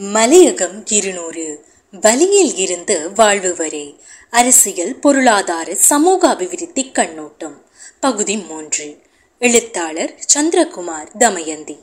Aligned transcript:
மலையகம் 0.00 0.82
இருநூறு. 0.86 1.64
பலியில் 2.00 2.56
இருந்து 2.56 3.12
வாழ்வு 3.12 3.54
வரை. 3.56 4.00
அரசியல் 4.30 4.96
பொருளாதார 4.96 5.74
சமூக 5.74 6.28
அபிவிருத்தி 6.28 6.90
கண்ணோட்டம். 6.90 7.66
பகுதி 8.00 8.36
மூன்று. 8.36 8.98
எழுத்தாளர் 9.38 10.14
சந்திரகுமார் 10.34 11.06
தமயந்தி. 11.18 11.78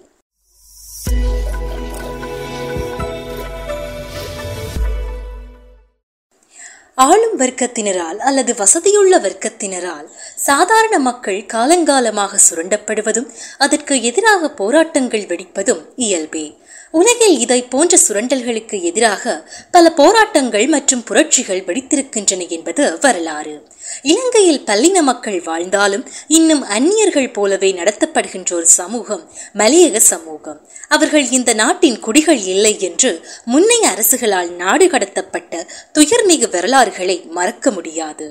ஆளும் 6.96 7.40
வர்க்கத்தினரால் 7.40 8.18
அல்லது 8.18 8.56
வசதியுள்ள 8.56 9.20
வர்க்கத்தினரால் 9.20 10.08
சாதாரண 10.36 11.00
மக்கள் 11.00 11.46
காலங்காலமாக 11.54 12.38
சுரண்டப்படுவதும் 12.50 13.34
அதற்கு 13.58 14.02
எதிராக 14.02 14.50
போராட்டங்கள் 14.50 15.22
வெடிப்பதும் 15.22 15.86
இயல்பே. 15.96 16.58
உலகில் 17.00 17.40
இதை 17.40 17.58
போன்ற 17.64 17.98
சுரண்டல்களுக்கு 18.08 18.78
எதிராக 18.82 19.24
பல 19.72 19.86
போராட்டங்கள் 19.92 20.68
மற்றும் 20.68 21.04
புரட்சிகள் 21.04 21.64
வெடித்திருக்கின்றன 21.68 22.44
என்பது 22.48 22.84
வரலாறு. 23.02 23.56
இலங்கையில் 24.04 24.62
பல்லின 24.66 25.02
மக்கள் 25.02 25.40
வாழ்ந்தாலும் 25.42 26.06
இன்னும் 26.28 26.64
அந்நியர்கள் 26.78 27.34
போலவே 27.34 27.70
நடத்தப்படுகின்ற 27.74 28.54
ஒரு 28.54 28.68
சமூகம் 28.80 29.24
மலையக 29.54 29.98
சமூகம். 30.14 30.60
அவர்கள் 30.88 31.28
இந்த 31.30 31.54
நாட்டின் 31.54 32.00
குடிகள் 32.00 32.42
இல்லை 32.54 32.74
என்று 32.80 33.12
முன்னைய 33.46 33.86
அரசுகளால் 33.94 34.52
நாடு 34.64 34.88
கடத்தப்பட்ட 34.88 35.54
துயர்மிகு 35.94 36.50
வரலாறுகளை 36.52 37.18
மறக்க 37.38 37.72
முடியாது. 37.72 38.28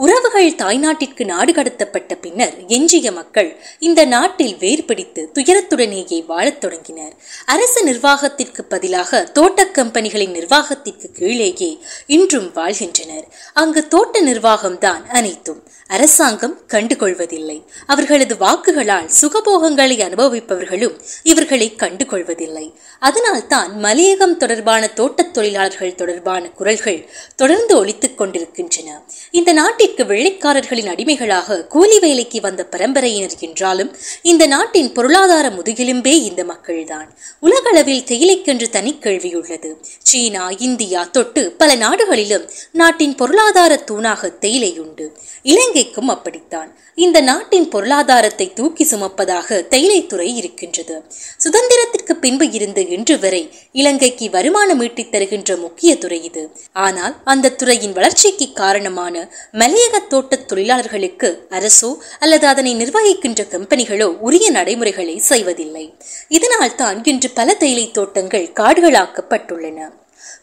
உறவுகள் 0.00 0.50
தாய்நாட்டிற்கு 0.52 1.24
நாடு 1.24 1.52
கடத்தப்பட்ட 1.52 2.14
பின்னர் 2.20 2.66
எஞ்சிய 2.66 3.12
மக்கள் 3.12 3.60
இந்த 3.78 4.04
நாட்டில் 4.04 4.56
வேர் 4.58 4.84
பிடித்து 4.84 5.30
துயரத்துடனேயே 5.34 6.26
வாழத் 6.26 6.60
தொடங்கினர். 6.60 7.12
அரசு 7.46 7.84
நிர்வாகத்திற்கு 7.84 8.64
பதிலாக 8.64 9.22
தோட்ட 9.22 9.64
கம்பெனிகளின் 9.64 10.30
நிர்வாகத்திற்கு 10.30 11.10
கீழேயே 11.12 11.78
இன்றும் 12.06 12.52
வாழ்கின்றனர். 12.52 13.28
அங்கு 13.54 13.88
தோட்ட 13.88 14.22
நிர்வாகம்தான் 14.22 15.06
அனைத்தும். 15.06 15.67
அரசாங்கம் 15.88 16.60
கண்டுகொள்வதில்லை. 16.68 17.64
அவர்களது 17.86 18.34
வாக்குகளால் 18.34 19.10
சுகபோகங்களை 19.20 20.00
அனுபவிப்பவர்களும் 20.00 21.00
இவர்களை 21.22 21.74
கண்டுகொள்வதில்லை. 21.78 22.72
அதனால்தான் 22.98 23.78
மலையகம் 23.78 24.36
தொடர்பான 24.36 24.86
தோட்டத் 24.86 25.34
தொழிலாளர்கள் 25.34 25.94
தொடர்பான 25.94 26.48
குரல்கள் 26.48 27.08
தொடர்ந்து 27.36 27.76
ஒழித்துக் 27.76 28.18
கொண்டிருக்கின்றன. 28.18 29.02
இந்த 29.30 29.52
நாட்டிற்கு 29.52 30.04
வெள்ளைக்காரர்களின் 30.04 30.88
அடிமைகளாக 30.88 31.64
கூலி 31.64 31.98
வேலைக்கு 31.98 32.40
வந்த 32.40 32.66
பரம்பரையினர் 32.70 33.38
என்றாலும் 33.38 33.96
இந்த 34.22 34.46
நாட்டின் 34.46 34.92
பொருளாதார 34.92 35.48
முதுகெலும்பே 35.48 36.06
இந்த 36.06 36.44
மக்கள்தான். 36.44 37.08
உலகளவில் 37.40 38.04
தேயிலைக்கென்று 38.04 38.68
தனி 38.68 38.98
கேள்வியுள்ளது 39.00 39.74
சீனா 40.02 40.50
இந்தியா 40.50 41.04
தொட்டு 41.04 41.54
பல 41.58 41.74
நாடுகளிலும் 41.74 42.50
நாட்டின் 42.70 43.14
பொருளாதார 43.14 43.84
தூணாக 43.90 44.38
தேயிலை 44.38 44.78
உண்டு. 44.78 45.16
இலங்கை 45.42 45.76
இலங்கைக்கும் 45.78 46.08
அப்படித்தான். 46.08 46.70
இந்த 46.94 47.20
நாட்டின் 47.20 47.68
பொருளாதாரத்தை 47.68 48.52
தூக்கி 48.52 48.84
சுமப்பதாக 48.84 49.48
தேயிலைத்துறை 49.72 50.34
இருக்கின்றது. 50.34 51.04
சுதந்திரத்திற்கு 51.44 52.12
பின்பு 52.12 52.50
இருந்து 52.50 52.88
இன்று 52.88 53.18
வரை 53.18 53.42
இலங்கைக்கு 53.72 54.30
வருமானம் 54.30 54.80
ஈட்டித் 54.80 55.12
தருகின்ற 55.12 55.56
முக்கிய 55.56 55.98
துறை 55.98 56.24
இது. 56.24 56.50
ஆனால் 56.72 57.14
அந்த 57.24 57.50
துறையின் 57.50 57.92
வளர்ச்சிக்கு 57.92 58.52
காரணமான 58.52 59.30
மலையக 59.52 60.06
தோட்ட 60.08 60.36
தொழிலாளர்களுக்கு 60.36 61.30
அரசோ 61.50 61.96
அல்லது 62.18 62.46
அதனை 62.46 62.74
நிர்வகிக்கின்ற 62.76 63.44
கம்பெனிகளோ 63.50 64.08
உரிய 64.28 64.50
நடைமுறைகளை 64.50 65.18
செய்வதில்லை. 65.18 65.94
இதனால் 66.28 66.74
தான் 66.74 67.04
இன்று 67.04 67.30
பல 67.30 67.54
தேயிலை 67.54 67.90
தோட்டங்கள் 67.90 68.50
காடுகளாக்கப்பட்டுள்ளன. 68.60 69.88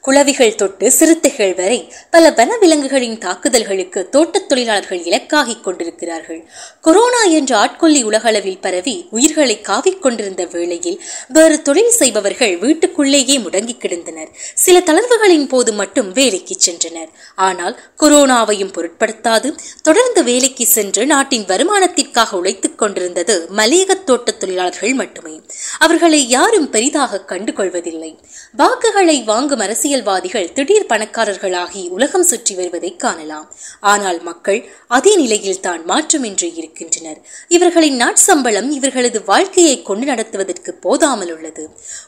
குளவிகள் 0.06 0.56
தொட்டு 0.56 0.92
சிறுத்தைகள் 0.92 1.53
வரை 1.53 1.94
பல 2.09 2.30
வனவிலங்குகளின் 2.30 3.17
தாக்குதல்களுக்கு 3.17 4.09
தோட்டத் 4.09 4.50
தொழிலாளர்கள் 4.50 5.00
இலக்காகிக் 5.00 5.64
கொண்டிருக்கிறார்கள். 5.64 6.50
கொரோனா 6.82 7.23
என்ற 7.23 7.58
ஆட்கொல்லி 7.58 8.04
உலகளவில் 8.04 8.58
பரவி 8.58 9.08
உயிர்களை 9.11 9.61
காவிக் 9.61 9.99
கொண்டிருந்த 9.99 10.45
வேளையில் 10.45 11.04
வேறு 11.27 11.61
தொழில் 11.61 11.89
செய்பவர்கள் 11.89 12.58
வீட்டுக்குள்ளேயே 12.58 13.39
முடங்கி 13.39 13.77
கிடந்தனர். 13.80 14.27
சில 14.54 14.80
தளர்வுகளின் 14.80 15.48
போது 15.48 15.73
மட்டும் 15.73 16.11
வேலைக்கு 16.11 16.55
சென்றனர். 16.65 17.10
ஆனால் 17.36 17.80
கொரோனாவையும் 17.99 18.73
பொருட்படுத்தாது 18.73 19.58
தொடர்ந்து 19.82 20.23
வேலைக்கு 20.23 20.65
சென்று 20.65 21.05
நாட்டின் 21.05 21.45
வருமானத்திற்காக 21.45 22.32
உழைத்துக் 22.32 22.77
கொண்டிருந்தது 22.77 23.48
மலையக 23.55 24.04
தோட்ட 24.04 24.32
தொழிலாளர்கள் 24.32 24.94
மட்டுமே. 24.94 25.42
அவர்களை 25.80 26.27
யாரும் 26.27 26.70
பெரிதாக 26.70 27.23
கண்டுகொள்வதில்லை. 27.27 28.17
வாக்குகளை 28.58 29.23
வாங்கும் 29.23 29.60
அரசியல் 29.60 29.94
அரசியல்வாதிகள் 29.95 30.48
திடீர் 30.56 30.88
பணக்காரர்களாகி 30.89 31.82
உலகம் 31.95 32.26
சுற்றி 32.30 32.54
வருவதை 32.56 32.89
காணலாம். 33.04 33.45
ஆனால் 33.92 34.17
மக்கள் 34.28 34.60
அதே 34.98 35.14
நிலையில் 35.22 35.61
தான் 35.67 35.82
மாற்றமின்றி 35.92 36.50
இருக்கின்றனர். 36.60 37.20
இவர்களின் 37.56 37.98
நாட்சம்பளம் 38.04 38.70
இவர்களது 38.78 39.20
வாழ்க்கையை 39.32 39.76
கொண்டு 39.89 40.06
நடத்துவதற்கு 40.11 40.72
போதாமல் 40.86 41.32
உள்ளது 41.36 41.64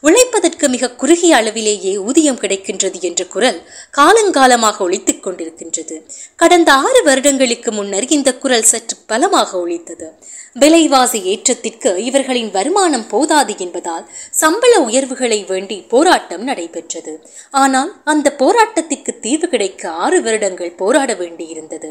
உழைப்பதற்கு 0.07 0.67
மிக 0.75 0.91
குறுகிய 1.01 1.37
அளவிலேயே 1.39 1.93
ஊதியம் 2.07 2.41
கிடைக்கின்றது 2.43 2.99
என்ற 3.09 3.23
குரல் 3.35 3.61
காலங்காலமாக 3.99 4.83
ஒழித்துக் 4.87 5.23
கொண்டிருக்கின்றது. 5.27 5.97
கடந்த 6.43 6.69
ஆறு 6.87 7.01
வருடங்களுக்கு 7.09 7.71
முன்னர் 7.79 8.09
இந்த 8.17 8.33
குரல் 8.43 8.69
சற்று 8.73 8.97
பலமாக 9.13 9.49
ஒழித்தது. 9.65 10.09
விலைவாசி 10.59 11.19
ஏற்றத்திற்கு 11.31 11.91
இவர்களின் 11.97 12.51
வருமானம் 12.51 13.07
போதாது 13.07 13.53
என்பதால் 13.57 14.05
சம்பள 14.31 14.79
உயர்வுகளை 14.79 15.45
வேண்டி 15.47 15.77
போராட்டம் 15.93 16.43
நடைபெற்றது. 16.43 17.13
ஆனால் 17.51 17.91
அந்த 18.03 18.35
போராட்டத்திற்கு 18.39 19.13
தீர்வு 19.19 19.47
கிடைக்க 19.47 19.91
ஆறு 20.05 20.21
வருடங்கள் 20.21 20.77
போராட 20.81 21.13
வேண்டியிருந்தது. 21.13 21.89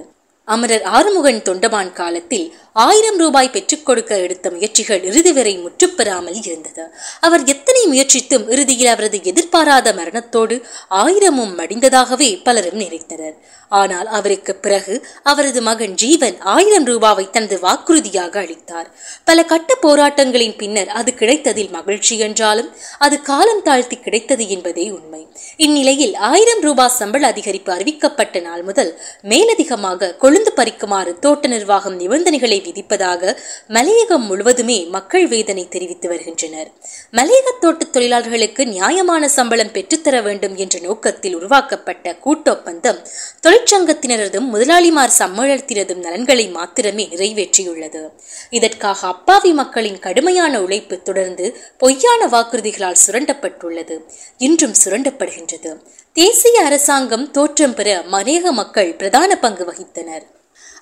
அமரர் 0.49 0.84
ஆறுமுகன் 0.97 1.41
தொண்டமான் 1.49 1.93
காலத்தில் 1.93 2.47
ஆயிரம் 2.84 3.19
ரூபாய் 3.23 3.51
பெற்றுக் 3.51 3.84
கொடுக்க 3.87 4.12
எடுத்த 4.19 4.47
முயற்சிகள் 4.51 5.03
இறுதி 5.03 5.33
வரை 5.33 5.53
முற்றுப்பெறாமல் 5.59 6.39
இருந்தது. 6.43 6.84
அவர் 7.21 7.45
எத்தனை 7.55 7.83
முயற்சித்தும் 7.93 8.45
இறுதியில் 8.55 8.91
அவரது 8.95 9.19
எதிர்பாராத 9.25 9.93
மரணத்தோடு 9.93 10.57
ஆயிரமும் 11.03 11.55
மடிந்ததாகவே 11.59 12.31
பலரும் 12.43 12.81
நினைத்தனர். 12.81 13.37
ஆனால் 13.69 14.09
அவருக்கு 14.19 14.53
பிறகு 14.65 14.95
அவரது 15.23 15.61
மகன் 15.62 15.95
ஜீவன் 15.95 16.37
ஆயிரம் 16.55 16.87
ரூபாவை 16.87 17.25
தனது 17.31 17.57
வாக்குறுதியாக 17.63 18.34
அளித்தார். 18.43 18.89
பல 19.25 19.39
கட்ட 19.45 19.78
போராட்டங்களின் 19.87 20.57
பின்னர் 20.57 20.93
அது 21.01 21.13
கிடைத்ததில் 21.15 21.71
மகிழ்ச்சி 21.71 22.17
என்றாலும் 22.19 22.71
அது 22.99 23.19
காலம் 23.31 23.63
தாழ்த்தி 23.63 23.97
கிடைத்தது 23.97 24.47
என்பதே 24.49 24.87
உண்மை. 24.91 25.23
இந்நிலையில் 25.57 26.15
ஆயிரம் 26.31 26.61
ரூபாய் 26.61 26.97
சம்பள 27.01 27.33
அதிகரிப்பு 27.33 27.73
அறிவிக்கப்பட்ட 27.78 28.43
நாள் 28.43 28.63
முதல் 28.63 28.93
மேலதிகமாக 29.33 30.13
கொழுந்து 30.36 30.48
பறிக்குமாறு 30.56 31.19
தோட்ட 31.19 31.48
நிர்வாகம் 31.48 32.00
நிபந்தனைகளை 32.00 32.58
விதிப்பதாக 32.60 33.36
மலையகம் 33.69 34.26
முழுவதுமே 34.26 34.84
மக்கள் 34.84 35.26
வேதனை 35.26 35.69
தெரிவித்து 35.69 36.08
வருகின்றனர். 36.08 36.70
மலையக 37.12 37.52
தோட்ட 37.60 37.84
தொழிலாளர்களுக்கு 37.84 38.66
நியாயமான 38.66 39.28
சம்பளம் 39.28 39.72
பெற்றுத்தர 39.72 40.22
வேண்டும் 40.22 40.56
என்ற 40.56 40.78
நோக்கத்தில் 40.78 41.34
உருவாக்கப்பட்ட 41.34 42.16
கூட்டொப்பந்தம் 42.24 43.00
தொழிற்சங்கத்தினரதும் 43.42 44.48
முதலாளிமார் 44.52 45.16
சம்மேளத்தினதும் 45.19 46.02
நலன்களை 46.06 46.48
மாத்திரமே 46.48 47.08
நிறைவேற்றியுள்ளது. 47.12 48.12
இதற்காக 48.50 49.06
அப்பாவி 49.06 49.53
மக்களின் 49.53 49.98
கடுமையான 49.98 50.62
உழைப்பு 50.62 51.03
தொடர்ந்து 51.03 51.56
பொய்யான 51.78 52.26
வாக்குறுதிகளால் 52.26 53.03
சுரண்டப்பட்டுள்ளது. 53.06 53.98
இன்றும் 54.38 54.74
சுரண்டப்படுகின்றது. 54.84 55.82
தேசிய 56.19 56.65
அரசாங்கம் 56.65 57.31
தோற்றம் 57.31 57.75
பெற 57.75 57.88
மலையக 58.12 58.50
மக்கள் 58.50 58.94
பிரதான 58.94 59.37
பங்கு 59.37 59.65
வகித்தனர். 59.65 60.22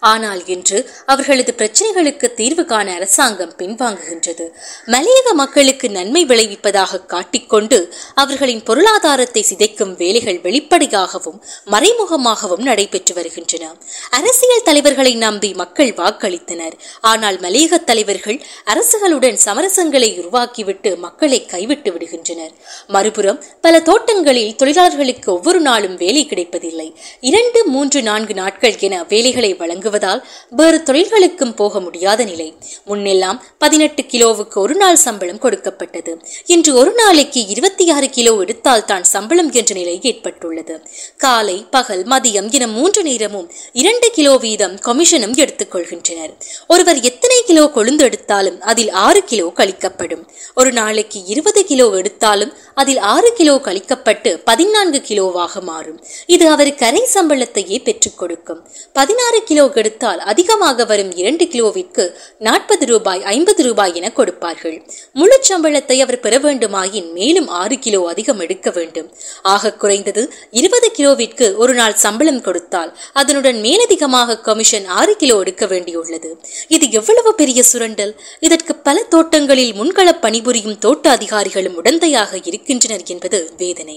ஆனால் 0.00 0.46
இன்று 0.46 0.90
அவர்களது 1.06 1.54
பிரச்சனைகளுக்கு 1.56 2.34
தீர்வு 2.34 2.64
காண 2.64 2.92
அரசாங்கம் 2.92 3.54
பின்வாங்குகின்றது. 3.58 4.46
மலையக 4.86 5.32
மக்களுக்கு 5.32 5.90
நன்மை 5.90 6.24
விளைவிப்பதாக 6.24 7.00
காட்டிக்கொண்டு 7.06 7.94
அவர்களின் 8.14 8.62
பொருளாதாரத்தை 8.62 9.44
சிதைக்கும் 9.50 9.96
வேலைகள் 9.96 10.40
வெளிப்படையாகவும் 10.40 11.42
மறைமுகமாகவும் 11.70 12.62
நடைபெற்று 12.62 13.14
வருகின்றன. 13.14 13.72
அரசியல் 14.10 14.62
தலைவர்களை 14.62 15.14
நம்பி 15.14 15.54
மக்கள் 15.54 15.92
வாக்களித்தனர். 15.92 16.72
ஆனால் 17.00 17.38
மலையக 17.40 17.84
தலைவர்கள் 17.84 18.42
அரசுகளுடன் 18.66 19.38
சமரசங்களை 19.44 20.10
உருவாக்கிவிட்டு 20.20 20.96
மக்களை 20.96 21.46
கைவிட்டு 21.46 21.92
விடுகின்றனர். 21.92 22.52
மறுபுறம் 22.86 23.42
பல 23.60 23.80
தோட்டங்களில் 23.80 24.56
தொழிலாளர்களுக்கு 24.56 25.32
ஒவ்வொரு 25.32 25.60
நாளும் 25.60 25.96
வேலை 25.96 26.26
கிடைப்பதில்லை. 26.26 26.94
இரண்டு 27.20 27.64
மூன்று 27.64 28.02
நான்கு 28.02 28.34
நாட்கள் 28.34 28.78
என 28.78 29.04
வேலைகளை 29.04 29.54
வழங்க 29.54 29.83
வருவதால் 29.84 30.20
வேறு 30.50 30.78
தொழில்களுக்கும் 30.86 31.54
போக 31.60 31.80
முடியாத 31.80 32.20
நிலை. 32.24 32.46
முன்னெல்லாம் 32.86 33.38
பதினெட்டு 33.58 34.02
கிலோவுக்கு 34.02 34.58
ஒரு 34.64 34.74
நாள் 34.74 34.98
சம்பளம் 35.04 35.40
கொடுக்கப்பட்டது. 35.44 36.12
இன்று 36.46 36.74
ஒரு 36.74 36.92
நாளைக்கு 36.92 37.40
இருபத்தி 37.46 37.84
ஆறு 37.90 38.08
கிலோ 38.10 38.32
எடுத்தால் 38.44 38.84
தான் 38.84 39.04
சம்பளம் 39.04 39.50
என்ற 39.52 39.74
நிலை 39.74 39.98
ஏற்பட்டுள்ளது. 40.02 40.74
காலை 41.16 41.56
பகல் 41.70 42.02
மதியம் 42.04 42.48
என 42.50 42.66
மூன்று 42.66 43.02
நேரமும் 43.02 43.48
இரண்டு 43.72 44.10
கிலோ 44.10 44.34
வீதம் 44.36 44.76
கமிஷனும் 44.88 45.36
எடுத்துக்கொள்கின்றனர். 45.42 46.34
ஒருவர் 46.68 47.00
எத்தனை 47.10 47.38
கிலோ 47.50 47.64
கொழுந்து 47.76 48.04
எடுத்தாலும் 48.08 48.60
அதில் 48.72 48.92
ஆறு 49.06 49.22
கிலோ 49.24 49.46
கழிக்கப்படும். 49.60 50.24
ஒரு 50.54 50.72
நாளைக்கு 50.72 51.20
இருபது 51.34 51.64
கிலோ 51.64 51.88
எடுத்தாலும் 52.00 52.54
அதில் 52.80 53.00
ஆறு 53.14 53.30
கிலோ 53.38 53.54
கழிக்கப்பட்டு 53.66 54.30
பதினான்கு 54.48 55.00
கிலோவாக 55.08 55.62
மாறும். 55.70 55.98
இது 56.34 56.44
அவருக்கு 56.54 56.84
அரை 56.86 57.02
சம்பளத்தையே 57.14 57.78
பெற்றுக் 57.88 58.18
கொடுக்கும். 58.20 58.60
பதினாறு 58.98 59.40
கிலோ 59.50 59.64
கெடுத்தால் 59.76 60.20
அதிகமாக 60.32 60.84
வரும் 60.90 61.12
இரண்டு 61.22 61.46
கிலோவிற்கு 61.54 62.04
நாற்பது 62.38 62.86
ரூபாய் 62.92 63.22
ஐம்பது 63.34 63.62
ரூபாய் 63.68 63.94
என 64.00 64.10
கொடுப்பார்கள். 64.18 64.76
முழு 65.20 65.38
சம்பளத்தை 65.50 65.98
அவர் 66.04 66.22
பெற 66.24 66.34
வேண்டுமாயின் 66.46 67.08
மேலும் 67.18 67.48
ஆறு 67.60 67.78
கிலோ 67.78 68.00
அதிகம் 68.12 68.40
எடுக்க 68.46 68.68
வேண்டும். 68.70 69.08
ஆக 69.54 69.72
குறைந்தது 69.82 70.24
இருபது 70.60 70.90
கிலோவிற்கு 70.98 71.48
ஒரு 71.62 71.74
நாள் 71.74 71.96
சம்பளம் 72.04 72.42
கொடுத்தால் 72.46 72.90
அதனுடன் 73.12 73.58
மேலதிகமாக 73.66 74.38
கமிஷன் 74.48 74.86
ஆறு 75.00 75.14
கிலோ 75.22 75.36
எடுக்க 75.44 75.64
வேண்டியுள்ளது. 75.66 76.30
இது 76.68 76.86
எவ்வளவு 76.90 77.30
பெரிய 77.34 77.62
சுரண்டல்? 77.62 78.14
இதற்கு 78.46 78.72
பல 78.88 78.96
தோட்டங்களில் 79.14 79.72
முன்கள 79.80 80.08
பணிபுரியும் 80.24 80.78
தோட்ட 80.78 81.10
அதிகாரிகளும் 81.10 81.78
உடந்தையாக 81.82 82.32
இருக்கின்றனர் 82.64 83.02
என்பது 83.04 83.38
வேதனை. 83.56 83.96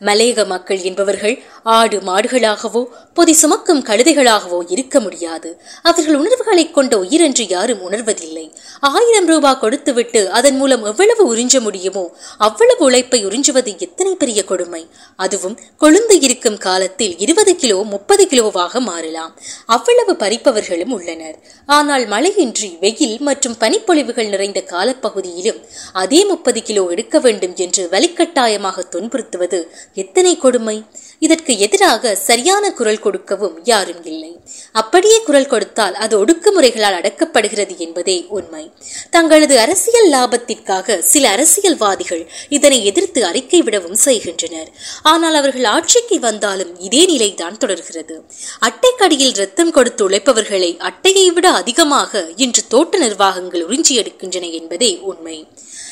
மலேக 0.00 0.44
மக்கள் 0.46 0.80
என்பவர்கள் 0.80 1.34
ஆடு 1.76 1.96
மாடுகளாகவோ 2.00 2.82
பொதி 3.14 3.32
சுமக்கும் 3.32 3.82
கழுதைகளாகவோ 3.82 4.58
இருக்க 4.74 5.00
முடியாது. 5.00 5.50
அவர்கள் 5.82 6.14
உணர்வுகளை 6.14 6.64
கொண்ட 6.70 6.98
உயிரென்று 6.98 7.44
யாரும் 7.48 7.82
உணர்வதில்லை. 7.88 8.44
ஆயிரம் 8.80 9.26
ரூபாய் 9.26 9.58
கொடுத்துவிட்டு 9.58 10.20
அதன் 10.30 10.56
மூலம் 10.56 10.84
எவ்வளவு 10.84 11.24
உறிஞ்ச 11.34 11.60
முடியுமோ 11.60 12.04
அவ்வளவு 12.38 12.82
உழைப்பை 12.84 13.20
உறிஞ்சுவது 13.26 13.72
எத்தனை 13.78 14.14
பெரிய 14.14 14.40
கொடுமை. 14.44 14.82
அதுவும் 15.16 15.58
கொழுந்து 15.80 16.16
இருக்கும் 16.26 16.58
காலத்தில் 16.58 17.16
இருபது 17.18 17.54
கிலோ 17.56 17.78
முப்பது 17.94 18.24
கிலோவாக 18.24 18.80
மாறலாம். 18.80 19.34
அவ்வளவு 19.66 20.14
பறிப்பவர்களும் 20.22 20.94
உள்ளனர். 20.98 21.36
ஆனால் 21.68 22.06
மழையின்றி 22.08 22.70
வெயில் 22.80 23.16
மற்றும் 23.20 23.56
பனிப்பொழிவுகள் 23.60 24.28
நிறைந்த 24.28 24.60
காலப்பகுதியிலும் 24.72 25.60
அதே 25.92 26.20
முப்பது 26.24 26.62
கிலோ 26.62 26.84
எடுக்க 26.90 27.18
வேண்டும் 27.18 27.54
என்று 27.64 27.82
வலிக்கட்டாயமாக 27.92 28.84
துன்புறுத்துவது 28.94 29.60
எத்தனை 29.94 30.36
கொடுமை? 30.36 30.84
இதற்கு 31.18 31.58
எதிராக 31.58 32.14
சரியான 32.14 32.72
குரல் 32.72 32.98
கொடுக்கவும் 32.98 33.60
யாரும் 33.64 34.04
இல்லை. 34.04 34.38
அப்படியே 34.72 35.22
குரல் 35.22 35.46
கொடுத்தால் 35.46 35.94
அது 35.94 36.24
ஒடுக்குமுறைகளால் 36.24 36.98
அடக்கப்படுகிறது 36.98 37.76
என்பதே 37.76 38.24
உண்மை. 38.28 38.70
தங்களது 39.10 39.58
அரசியல் 39.58 40.10
லாபத்திற்காக 40.10 40.98
சில 40.98 41.28
அரசியல்வாதிகள் 41.28 42.30
இதனை 42.48 42.84
எதிர்த்து 42.84 43.24
அறிக்கை 43.24 43.62
விடவும் 43.62 43.94
செய்கின்றனர். 43.94 44.70
ஆனால் 45.02 45.34
அவர்கள் 45.34 45.64
ஆட்சிக்கு 45.64 46.20
வந்தாலும் 46.20 46.80
இதே 46.80 47.06
நிலைதான் 47.06 47.56
தொடர்கிறது. 47.56 48.24
அட்டைக்கடியில் 48.60 49.34
ரத்தம் 49.34 49.70
கொடுத்து 49.70 50.08
உழைப்பவர்களை 50.08 50.78
அட்டையை 50.78 51.30
விட 51.30 51.50
அதிகமாக 51.50 52.28
இன்று 52.36 52.62
தோட்ட 52.68 52.98
நிர்வாகங்கள் 52.98 53.66
உறிஞ்சி 53.66 53.90
எடுக்கின்றன 53.90 54.52
என்பதே 54.52 54.98
உண்மை. 54.98 55.46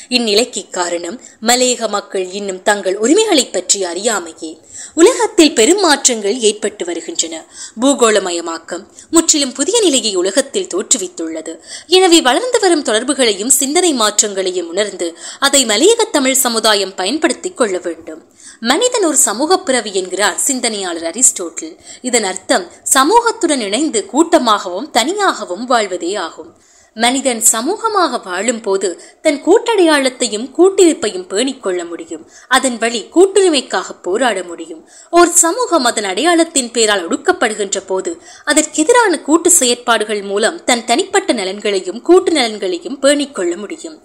இந்நிலைக்கு 0.09 0.69
காரணம் 0.69 1.21
மலையக 1.41 1.87
மக்கள் 1.87 2.31
இன்னும் 2.31 2.63
தங்கள் 2.63 2.97
உரிமைகளை 2.97 3.45
பற்றி 3.45 3.83
அறியாமையே. 3.83 4.57
உலகத்தில் 4.95 5.53
பெரும் 5.53 5.79
மாற்றங்கள் 5.79 6.39
ஏற்பட்டு 6.39 6.85
வருகின்றன. 6.85 7.45
பூகோளமயமாக்கம் 7.81 8.85
முற்றிலும் 9.09 9.51
புதிய 9.51 9.79
நிலையை 9.79 10.15
உலகத்தில் 10.15 10.67
தோற்றுவித்துள்ளது. 10.67 11.57
எனவே 11.87 12.21
வளர்ந்து 12.21 12.59
வரும் 12.59 12.81
தொடர்புகளையும் 12.81 13.49
சிந்தனை 13.49 13.93
மாற்றங்களையும் 13.93 14.67
உணர்ந்து 14.67 15.17
அதை 15.39 15.65
மலையக 15.65 16.09
தமிழ் 16.11 16.33
சமுதாயம் 16.33 16.95
பயன்படுத்திக் 16.95 17.57
கொள்ள 17.57 17.77
வேண்டும். 17.77 18.23
மனிதன் 18.59 19.05
ஒரு 19.05 19.17
சமூக 19.17 19.59
பிறவி 19.59 19.93
என்கிறார் 19.93 20.37
சிந்தனையாளர் 20.37 21.15
அரிஸ்டோட்டில். 21.15 21.77
இதன் 22.01 22.23
அர்த்தம் 22.23 22.71
சமூகத்துடன் 22.93 23.59
இணைந்து 23.59 24.05
கூட்டமாகவும் 24.13 24.89
தனியாகவும் 24.91 25.65
வாழ்வதே 25.65 26.15
ஆகும். 26.15 26.55
மனிதன் 27.03 27.41
சமூகமாக 27.51 28.19
வாழும் 28.23 28.61
போது 28.61 28.89
தன் 29.21 29.39
கூட்டடையாளத்தையும் 29.45 30.47
கூட்டிருப்பையும் 30.57 31.27
பேணிக்கொள்ள 31.33 31.81
முடியும். 31.87 32.23
அதன் 32.47 32.77
வழி 32.77 33.01
கூட்டுரிமைக்காக 33.15 33.95
போராட 34.01 34.43
முடியும். 34.43 34.81
ஓர் 35.09 35.31
சமூகம் 35.43 35.83
அதன் 35.83 36.03
அடையாளத்தின் 36.03 36.71
பேரால் 36.71 37.07
ஒடுக்கப்படுகின்ற 37.09 37.81
போது 37.85 38.21
அதற்கெதிரான 38.45 39.21
கூட்டு 39.21 39.51
செயற்பாடுகள் 39.51 40.21
மூலம் 40.21 40.63
தன் 40.63 40.85
தனிப்பட்ட 40.85 41.33
நலன்களையும் 41.33 42.01
கூட்டு 42.01 42.31
நலன்களையும் 42.31 43.01
பேணிக்கொள்ள 43.01 43.55
முடியும். 43.57 43.97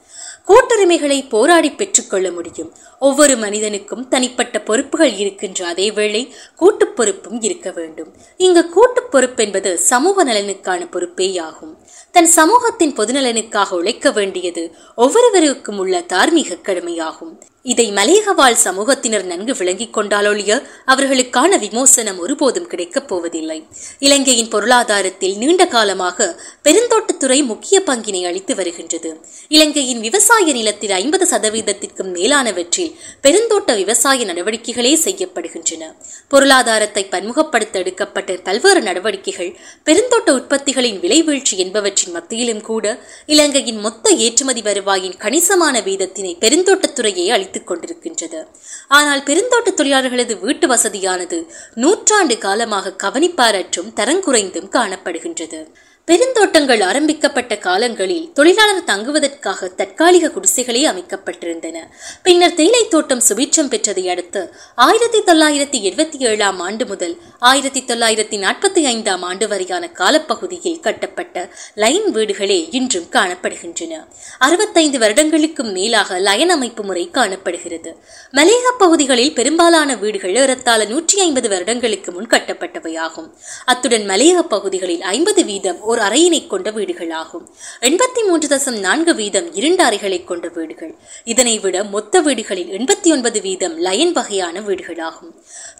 கூட்டுரிமைகளை 0.46 1.28
போராடி 1.28 1.70
பெற்றுக்கொள்ள 1.70 2.30
முடியும். 2.30 2.70
ஒவ்வொரு 2.98 3.34
மனிதனுக்கும் 3.36 4.08
தனிப்பட்ட 4.08 4.56
பொறுப்புகள் 4.60 5.12
இருக்கின்ற 5.16 5.66
அதே 5.66 5.90
வேளை 5.90 6.22
கூட்டு 6.56 6.86
பொறுப்பும் 6.86 7.40
இருக்க 7.40 7.70
வேண்டும். 7.70 8.10
இங்கு 8.36 8.62
கூட்டு 8.68 9.02
பொறுப்பு 9.02 9.44
என்பது 9.44 9.78
சமூக 9.78 10.24
நலனுக்கான 10.24 10.88
பொறுப்பேயாகும். 10.92 11.74
தன் 12.14 12.26
சமூகத்தின் 12.26 12.96
பொதுநலனுக்காக 12.96 13.70
உழைக்க 13.70 14.10
வேண்டியது 14.10 14.62
ஒவ்வொருவருக்கும் 14.94 15.78
உள்ள 15.78 16.00
தார்மீக 16.00 16.56
கடமையாகும். 16.56 17.32
இதை 17.64 17.84
மலையக 17.92 18.32
வாழ் 18.34 18.56
சமூகத்தினர் 18.64 19.24
நன்கு 19.24 19.52
விளங்கிக் 19.54 19.92
கொண்டாலொழிய 19.96 20.52
அவர்களுக்கான 20.86 21.58
விமோசனம் 21.58 22.18
ஒருபோதும் 22.18 22.66
கிடைக்கப் 22.66 23.06
போவதில்லை. 23.08 23.58
இலங்கையின் 23.98 24.48
பொருளாதாரத்தில் 24.48 25.36
நீண்ட 25.36 25.64
காலமாக 25.66 26.26
பெருந்தோட்டத்துறை 26.64 27.44
முக்கிய 27.44 27.82
பங்கினை 27.86 28.22
அளித்து 28.26 28.54
வருகின்றது. 28.54 29.10
இலங்கையின் 29.48 30.00
விவசாய 30.00 30.46
நிலத்தில் 30.52 30.90
ஐம்பது 30.90 31.26
சதவீதத்திற்கும் 31.30 32.10
மேலானவற்றில் 32.12 32.92
பெருந்தோட்ட 33.22 33.76
விவசாய 33.76 34.24
நடவடிக்கைகளே 34.24 34.94
செய்யப்படுகின்றன. 35.04 35.92
பொருளாதாரத்தை 36.28 37.04
பன்முகப்படுத்த 37.10 37.78
எடுக்கப்பட்ட 37.78 38.38
பல்வேறு 38.42 38.82
நடவடிக்கைகள் 38.82 39.52
பெருந்தோட்ட 39.84 40.28
உற்பத்திகளின் 40.32 41.00
விலை 41.00 41.20
வீழ்ச்சி 41.22 41.56
என்பவற்றின் 41.56 42.12
மத்தியிலும் 42.12 42.62
கூட 42.62 42.86
இலங்கையின் 43.26 43.80
மொத்த 43.80 44.16
ஏற்றுமதி 44.16 44.62
வருவாயின் 44.62 45.16
கணிசமான 45.16 45.80
வீதத்தினை 45.80 46.34
பெருந்தோட்டத்துறையே 46.40 47.26
அளித்துக் 47.52 47.70
கொண்டிருக்கின்றது. 47.70 48.40
ஆனால் 48.88 49.22
பெருந்தோட்ட 49.22 49.70
தொழிலாளர்களது 49.76 50.34
வீட்டு 50.40 50.66
வசதியானது 50.68 51.38
நூற்றாண்டு 51.74 52.38
காலமாக 52.38 52.94
கவனிப்பாரற்றும் 53.02 53.92
தரங்குறைந்தும் 53.96 54.72
காணப்படுகின்றது. 54.78 55.60
பெருந்தோட்டங்கள் 56.08 56.82
ஆரம்பிக்கப்பட்ட 56.82 57.56
காலங்களில் 57.56 58.32
தொழிலாளர் 58.32 58.84
தங்குவதற்காக 58.84 59.68
தற்காலிக 59.68 60.30
குடிசைகளே 60.34 60.80
அமைக்கப்பட்டிருந்தன. 60.90 61.76
பின்னர் 62.22 62.54
தேயிலை 62.54 62.88
தோட்டம் 62.88 63.22
சுபீட்சம் 63.28 63.68
பெற்றதை 63.68 64.10
அடுத்து 64.10 64.54
ஆயிரத்தி 64.74 65.18
தொள்ளாயிரத்தி 65.18 65.78
எழுபத்தி 65.88 66.18
ஏழாம் 66.18 66.60
ஆண்டு 66.60 66.86
முதல் 66.86 67.18
ஆயிரத்தி 67.38 67.82
தொள்ளாயிரத்தி 67.86 68.38
நாற்பத்தி 68.44 68.82
ஐந்தாம் 68.82 69.22
ஆண்டு 69.22 69.48
வரையான 69.48 69.90
காலப்பகுதியில் 69.90 70.80
கட்டப்பட்ட 70.80 71.54
லைன் 71.74 72.10
வீடுகளே 72.10 72.68
இன்றும் 72.70 73.06
காணப்படுகின்றன. 73.10 74.04
அறுபத்தைந்து 74.38 74.98
வருடங்களுக்கும் 74.98 75.72
மேலாக 75.72 76.18
லயன் 76.18 76.50
அமைப்பு 76.50 76.82
முறை 76.82 77.10
காணப்படுகிறது. 77.10 77.96
மலேக 78.32 78.74
பகுதிகளில் 78.78 79.34
பெரும்பாலான 79.34 79.96
வீடுகள் 79.96 80.34
ஏறத்தாழ 80.34 80.84
நூற்றி 80.84 81.20
ஐம்பது 81.20 81.48
வருடங்களுக்கு 81.48 82.12
முன் 82.12 82.26
கட்டப்பட்டவையாகும். 82.26 83.30
அத்துடன் 83.64 84.08
மலேக 84.08 84.38
பகுதிகளில் 84.42 85.02
ஐம்பது 85.02 85.44
வீதம் 85.44 85.90
ஒரு 85.92 86.00
அறையினை 86.08 86.40
கொண்ட 86.52 86.68
வீடுகளாகும். 86.78 87.44
எண்பத்தி 87.88 88.22
மூன்று 88.28 88.48
தசம் 88.52 88.78
நான்கு 88.86 89.14
வீதம் 89.20 89.48
இரண்டு 89.60 89.82
அறைகளை 89.88 90.20
கொண்ட 90.30 90.46
வீடுகள். 90.56 90.92
இதனை 91.32 91.54
விட 91.64 91.84
மொத்த 91.94 92.20
வீடுகளில் 92.28 92.72
எண்பத்தி 92.78 93.10
ஒன்பது 93.16 93.40
வீதம் 93.46 93.76
லயன் 93.86 94.14
வகையான 94.18 94.56
வீடுகளாகும். 94.68 95.32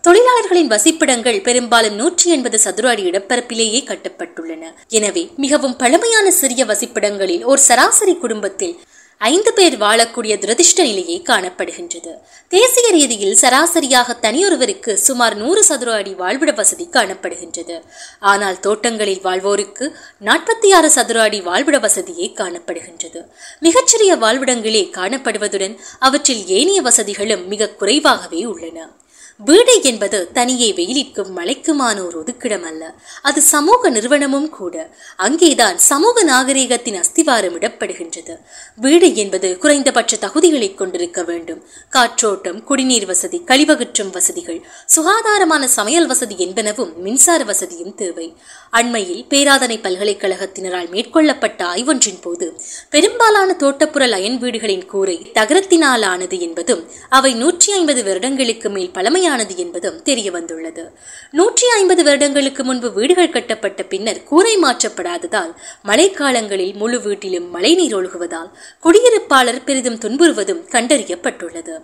தொழிலாளர்களின் 0.06 0.72
வசிப்பிடங்கள் 0.74 1.42
பெரும்பாலும் 1.48 1.98
நூற்றி 2.02 2.28
எண்பது 2.36 2.58
சதுர 2.66 2.88
அடி 2.92 3.04
இடப்பரப்பிலேயே 3.10 3.82
கட்டப்பட்டுள்ளன. 3.90 4.64
எனவே 4.98 5.24
மிகவும் 5.44 5.76
பழமையான 5.82 6.26
சிறிய 6.40 6.62
வசிப்பிடங்களில் 6.72 7.44
ஒரு 7.52 7.60
சராசரி 7.68 8.16
குடும்பத்தில் 8.24 8.74
ஐந்து 9.18 9.52
பேர் 9.52 9.78
வாழக்கூடிய 9.78 10.36
துரதிர்ஷ்ட 10.38 10.76
நிலையே 10.76 11.22
காணப்படுகின்றது. 11.26 12.18
தேசிய 12.48 12.90
ரீதியில் 12.90 13.36
சராசரியாக 13.36 14.16
தனியொருவருக்கு 14.22 14.94
சுமார் 14.94 15.36
நூறு 15.36 15.64
சதுர 15.64 15.92
அடி 15.92 16.14
வாழ்விட 16.14 16.54
வசதி 16.54 16.88
காணப்படுகின்றது. 16.92 17.82
ஆனால் 18.20 18.60
தோட்டங்களில் 18.60 19.20
வாழ்வோருக்கு 19.22 19.94
நாற்பத்தி 20.24 20.74
ஆறு 20.74 20.90
சதுர 20.90 21.22
அடி 21.22 21.40
வாழ்விட 21.40 21.80
வசதியே 21.80 22.32
காணப்படுகின்றது. 22.36 23.26
மிகச்சிறிய 23.60 24.16
வாழ்விடங்களே 24.16 24.90
காணப்படுவதுடன் 24.90 25.76
அவற்றில் 25.98 26.46
ஏனைய 26.46 26.82
வசதிகளும் 26.82 27.48
மிக 27.48 27.68
குறைவாகவே 27.68 28.44
உள்ளன. 28.44 28.90
வீடு 29.38 29.82
என்பது 29.82 30.32
தனியே 30.32 30.72
வெயிலிற்கும் 30.72 31.38
மலைக்குமான 31.38 32.06
ஒரு 32.06 32.22
ஒதுக்கிடம் 32.22 32.62
அல்ல. 32.62 32.94
அது 33.22 33.42
சமூக 33.42 33.90
நிறுவனமும் 33.90 34.48
கூட. 34.48 34.94
அங்கேதான் 35.16 35.78
சமூக 35.78 36.24
நாகரீகத்தின் 36.24 36.98
அஸ்திவாரம் 36.98 37.58
இடப்படுகின்றது. 37.58 38.36
வீடு 38.76 39.14
என்பது 39.14 39.58
குறைந்தபட்ச 39.58 40.16
தகுதிகளை 40.16 40.74
கொண்டிருக்க 40.74 41.22
வேண்டும். 41.22 41.64
காற்றோட்டம் 41.88 42.64
குடிநீர் 42.64 43.06
வசதி 43.06 43.42
கழிவகற்றும் 43.46 44.10
வசதிகள் 44.10 44.66
சுகாதாரமான 44.86 45.68
சமையல் 45.68 46.06
வசதி 46.06 46.34
என்பனவும் 46.36 46.94
மின்சார 46.96 47.44
வசதியும் 47.44 47.94
தேவை. 47.94 48.36
அண்மையில் 48.70 49.24
பேராதனை 49.28 49.78
பல்கலைக்கழகத்தினரால் 49.82 50.90
மேற்கொள்ளப்பட்ட 50.90 51.64
ஆய்வொன்றின் 51.64 52.20
போது 52.20 52.60
பெரும்பாலான 52.90 53.56
தோட்டப்புற 53.58 54.08
லயன் 54.08 54.38
வீடுகளின் 54.38 54.86
கூரை 54.86 55.18
தகரத்தினாலானது 55.34 56.38
என்பதும் 56.38 56.90
அவை 57.08 57.34
நூற்றி 57.34 57.72
ஐம்பது 57.72 58.04
வருடங்களுக்கு 58.04 58.70
மேல் 58.70 58.90
பழமை 58.90 59.21
உண்மையானது 59.22 59.56
என்பதும் 59.56 59.98
தெரிய 60.02 60.28
வந்துள்ளது 60.30 60.84
நூற்றி 61.30 61.66
ஐம்பது 61.68 62.02
வருடங்களுக்கு 62.04 62.62
முன்பு 62.64 62.88
வீடுகள் 62.92 63.30
கட்டப்பட்ட 63.30 63.82
பின்னர் 63.82 64.22
கூரை 64.22 64.54
மாற்றப்படாததால் 64.62 65.52
மழைக்காலங்களில் 65.84 66.74
முழு 66.74 66.98
வீட்டிலும் 67.00 67.46
மழைநீர் 67.50 67.94
ஒழுகுவதால் 67.96 68.50
குடியிருப்பாளர் 68.82 69.62
பெரிதும் 69.64 70.00
துன்புறுவதும் 70.04 70.64
கண்டறியப்பட்டுள்ளது. 70.74 71.76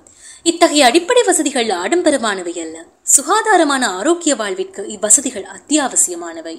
இத்தகைய 0.42 0.86
அடிப்படை 0.86 1.22
வசதிகள் 1.22 1.70
ஆடம்பரமானவை 1.82 2.56
அல்ல. 2.60 2.78
சுகாதாரமான 3.16 3.84
ஆரோக்கிய 4.00 4.34
வாழ்விற்கு 4.34 4.84
இவ்வசதிகள் 4.88 5.46
அத்தியாவசியமானவை. 5.56 6.56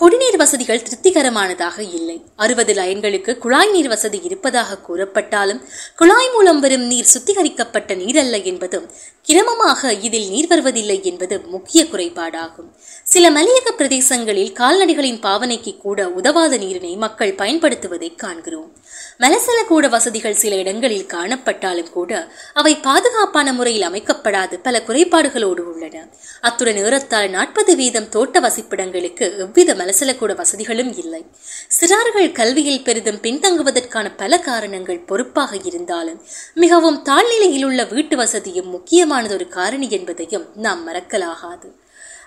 குடிநீர் 0.00 0.36
வசதிகள் 0.36 0.82
திருப்திகரமானதாக 0.82 1.78
இல்லை. 1.78 2.22
அறுபது 2.36 2.72
லயன்களுக்கு 2.74 3.38
குழாய் 3.38 3.70
நீர் 3.70 3.88
வசதி 3.88 4.20
இருப்பதாக 4.24 4.78
கூறப்பட்டாலும் 4.88 5.60
குழாய் 5.96 6.30
மூலம் 6.34 6.60
வரும் 6.60 6.84
நீர் 6.86 7.10
சுத்திகரிக்கப்பட்ட 7.14 7.96
நீர் 7.96 8.18
அல்ல 8.18 8.36
என்பதும் 8.50 8.86
கிரமமாக 9.28 9.90
இதில் 10.00 10.28
நீர் 10.28 10.46
வருவதில்லை 10.46 10.98
என்பது 11.02 11.40
முக்கிய 11.54 11.84
குறைபாடாகும். 11.84 12.68
சில 13.04 13.30
மலையக 13.30 13.72
பிரதேசங்களில் 13.78 14.52
கால்நடைகளின் 14.52 15.20
பாவனைக்கு 15.20 15.76
கூட 15.76 16.08
உதவாத 16.08 16.56
நீரினை 16.56 16.96
மக்கள் 16.96 17.34
பயன்படுத்துவதை 17.34 18.14
காண்கிறோம். 18.16 18.70
மலசல 19.18 19.58
கூட 19.66 19.88
வசதிகள் 19.88 20.34
சில 20.34 20.56
இடங்களில் 20.56 21.06
காணப்பட்டாலும் 21.06 21.90
கூட 21.90 22.12
அவை 22.54 22.76
பாதுகாப்பான 22.76 23.52
முறையில் 23.52 23.88
அமைக்கப்படாது 23.90 24.54
பல 24.62 24.82
குறைபாடுகளோடு 24.86 25.62
உள்ளன. 25.72 26.08
அத்துடன் 26.40 26.74
நேரத்தால் 26.74 27.30
நாற்பது 27.30 27.76
வீதம் 27.76 28.08
தோட்ட 28.08 28.40
வசிப்பிடங்களுக்கு 28.40 29.36
எவ்வித 29.38 29.74
மலசலக்கூட 29.74 30.34
வசதிகளும் 30.34 30.92
இல்லை. 30.96 31.22
சிறார்கள் 31.80 32.32
கல்வியில் 32.32 32.84
பெரிதும் 32.84 33.20
பின்தங்குவதற்கான 33.22 34.06
பல 34.16 34.38
காரணங்கள் 34.38 34.98
பொறுப்பாக 34.98 35.56
இருந்தாலும் 35.64 36.22
மிகவும் 36.54 37.02
தாழ்நிலையில் 37.04 37.64
உள்ள 37.64 37.84
வீட்டு 37.84 38.16
வசதியும் 38.16 38.72
முக்கியமானதொரு 38.74 39.48
காரணி 39.48 39.90
என்பதையும் 39.90 40.46
நாம் 40.54 40.82
மறக்கலாகாது. 40.88 41.68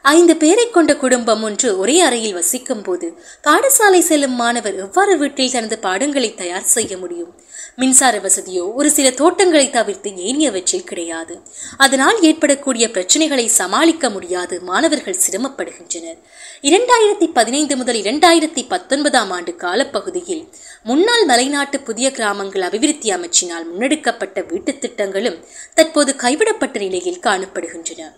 ஐந்து 0.01 0.36
பேரை 0.36 0.70
கொண்ட 0.70 0.96
குடும்பம் 0.96 1.43
ஒன்று 1.43 1.77
ஒரே 1.77 2.00
அறையில் 2.00 2.34
வசிக்கும் 2.34 2.81
போது 2.81 3.24
பாடசாலை 3.43 4.00
செல்லும் 4.00 4.36
மாணவர் 4.36 4.75
எவ்வாறு 4.75 5.17
வீட்டில் 5.17 5.51
தனது 5.51 5.79
பாடங்களை 5.79 6.36
தயார் 6.36 6.63
செய்ய 6.63 6.98
முடியும்? 6.98 7.36
மின்சார 7.75 8.17
வசதியோ 8.17 8.74
ஒரு 8.74 8.91
சில 8.91 9.10
தோட்டங்களை 9.10 9.70
தவிர்த்து 9.70 10.10
ஏனியவற்றில் 10.10 10.84
கிடையாது. 10.84 11.39
அதனால் 11.77 12.22
ஏற்படக்கூடிய 12.22 12.88
பிரச்சனைகளை 12.88 13.46
சமாளிக்க 13.46 14.10
முடியாது 14.10 14.62
மாணவர்கள் 14.62 15.17
சிரமப்படுகின்றனர். 15.29 16.17
இரண்டாயிரத்தி 16.62 17.25
பதினைந்து 17.34 17.77
முதல் 17.77 18.01
இரண்டாயிரத்தி 18.01 18.65
பத்தொன்பதாம் 18.67 19.31
ஆண்டு 19.31 19.55
காலப்பகுதியில் 19.55 20.48
முன்னாள் 20.84 21.25
மலைநாட்டு 21.25 21.84
புதிய 21.84 22.12
கிராமங்கள் 22.12 22.62
அபிவிருத்தி 22.62 23.10
அமைச்சினால் 23.10 23.67
முன்னெடுக்கப்பட்ட 23.77 24.48
வீட்டுத் 24.48 24.81
திட்டங்களும் 24.81 25.46
தற்போது 25.74 26.15
கைவிடப்பட்ட 26.15 26.79
நிலையில் 26.79 27.20
காணப்படுகின்றன. 27.24 28.12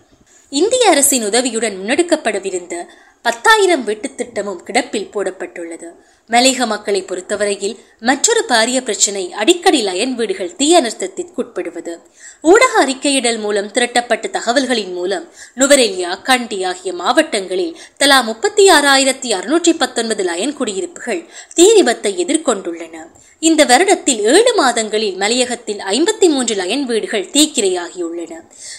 இந்திய 0.54 0.90
அரசின் 0.90 1.24
உதவியுடன் 1.24 1.76
முன்னெடுக்கப்படவிருந்த 1.76 2.86
பத்தாயிரம் 3.22 3.84
வீட்டுத் 3.84 4.16
திட்டமும் 4.16 4.62
கிடப்பில் 4.66 5.10
போடப்பட்டுள்ளது. 5.10 5.88
மலையக 6.30 6.66
மக்களை 6.66 7.00
பொறுத்தவரையில் 7.02 7.74
மற்றொரு 8.00 8.42
பாரிய 8.48 8.78
பிரச்சினை 8.82 9.24
அடிக்கடி 9.32 9.80
லயன் 9.82 10.14
வீடுகள் 10.14 10.54
தீ 10.56 10.66
அனர்த்தத்திற்குட்படுவது 10.76 11.94
ஊடக 12.40 12.72
அறிக்கையிடல் 12.84 13.38
மூலம் 13.38 13.70
திரட்டப்பட்ட 13.70 14.28
தகவல்களின் 14.28 14.92
மூலம் 14.92 15.26
நுவரெலியா 15.60 16.12
கண்டி 16.22 16.58
ஆகிய 16.64 16.92
மாவட்டங்களில் 16.92 17.76
தலா 17.96 18.18
முப்பத்தி 18.22 18.64
ஆறாயிரத்தி 18.70 19.30
அறுநூற்றி 19.38 19.74
பத்தொன்பது 19.82 20.24
லயன் 20.24 20.56
குடியிருப்புகள் 20.56 21.22
தீ 21.54 21.66
விபத்தை 21.76 22.12
எதிர்கொண்டுள்ளன. 22.24 22.96
இந்த 23.42 23.62
வருடத்தில் 23.64 24.20
ஏழு 24.32 24.52
மாதங்களில் 24.56 25.16
மலையகத்தில் 25.16 25.80
ஐம்பத்தி 25.94 26.26
மூன்று 26.28 26.54
லயன் 26.54 26.84
வீடுகள் 26.86 27.30
தீக்கிரையாகியுள்ளன. 27.32 28.32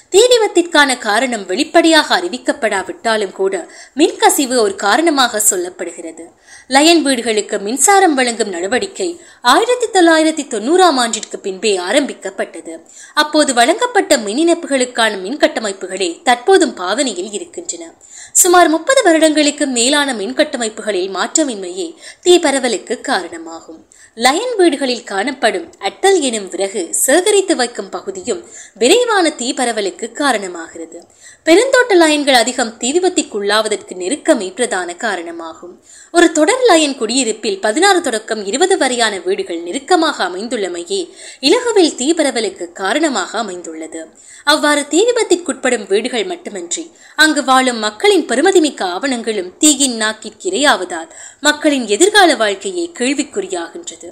தீ 0.10 0.22
விபத்திற்கான 0.34 0.98
காரணம் 0.98 1.46
வெளிப்படையாக 1.46 2.08
அறிவிக்கப்படாவிட்டாலும் 2.20 3.32
கூட 3.32 3.56
மின்கசிவு 3.96 4.58
ஒரு 4.66 4.76
காரணமாக 4.76 5.42
சொல்லப்படுகிறது. 5.52 6.26
லயன் 6.68 7.02
வீடுகள் 7.02 7.35
வீடுகளுக்கு 7.36 7.66
மின்சாரம் 7.68 8.14
வழங்கும் 8.14 8.50
நடவடிக்கை 8.50 9.08
ஆயிரத்தி 9.54 9.88
தொள்ளாயிரத்தி 9.94 10.44
தொண்ணூறாம் 10.54 11.00
ஆண்டிற்கு 11.04 11.38
பின்பே 11.46 11.72
ஆரம்பிக்கப்பட்டது. 11.88 12.74
அப்போது 13.14 13.54
வழங்கப்பட்ட 13.54 14.18
மின் 14.18 14.40
இணைப்புகளுக்கான 14.44 15.20
மின் 15.22 15.38
கட்டமைப்புகளே 15.38 16.10
தற்போதும் 16.30 16.76
பாவனையில் 16.76 17.32
இருக்கின்றன. 17.32 17.92
சுமார் 18.32 18.70
முப்பது 18.70 19.04
வருடங்களுக்கு 19.04 19.66
மேலான 19.66 20.14
மின் 20.14 20.34
கட்டமைப்புகளில் 20.34 21.12
மாற்றமின்மையே 21.18 21.88
தீ 22.22 22.40
பரவலுக்கு 22.40 23.02
காரணமாகும். 23.02 23.82
லயன் 24.18 24.54
வீடுகளில் 24.58 25.04
காணப்படும் 25.04 25.66
அட்டல் 25.88 26.20
எனும் 26.28 26.46
விறகு 26.50 26.82
சேகரித்து 27.06 27.56
வைக்கும் 27.56 27.90
பகுதியும் 27.90 28.42
விரைவான 28.74 29.30
தீ 29.30 29.48
பரவலுக்கு 29.54 30.06
காரணமாகிறது. 30.22 31.00
பெருந்தோட்ட 31.46 31.94
லயன்கள் 31.94 32.38
அதிகம் 32.42 32.78
தீ 32.78 32.90
விபத்திற்குள்ளாவதற்கு 32.92 33.94
நெருக்கமே 33.96 34.48
பிரதான 34.54 34.96
காரணமாகும். 34.96 35.74
ஒரு 36.12 36.32
தொடர் 36.32 36.64
லயன் 36.64 36.96
குடியிருப்பில் 36.98 37.60
பதினாறு 37.60 38.02
தொடக்கம் 38.02 38.46
இருபது 38.46 38.78
வரையான 38.78 39.20
வீடுகள் 39.26 39.62
நெருக்கமாக 39.62 40.24
அமைந்துள்ளமையே 40.24 41.02
இலகுவில் 41.40 41.96
தீ 41.96 42.14
பரவலுக்கு 42.14 42.72
காரணமாக 42.72 43.38
அமைந்துள்ளது. 43.40 44.04
அவ்வாறு 44.44 44.88
தீ 44.88 45.02
விபத்திற்குட்படும் 45.10 45.86
வீடுகள் 45.88 46.26
மட்டுமன்றி 46.26 46.92
அங்கு 47.16 47.44
வாழும் 47.44 47.78
மக்களின் 47.78 48.26
பெருமதிமிக்க 48.26 48.82
ஆவணங்களும் 48.96 49.54
தீயின் 49.58 50.02
நாக்கிற்கு 50.02 50.48
இரையாவதால் 50.52 51.12
மக்களின் 51.42 51.88
எதிர்கால 51.88 52.36
வாழ்க்கையே 52.36 52.92
கேள்விக்குறியாகின்றது. 53.00 54.05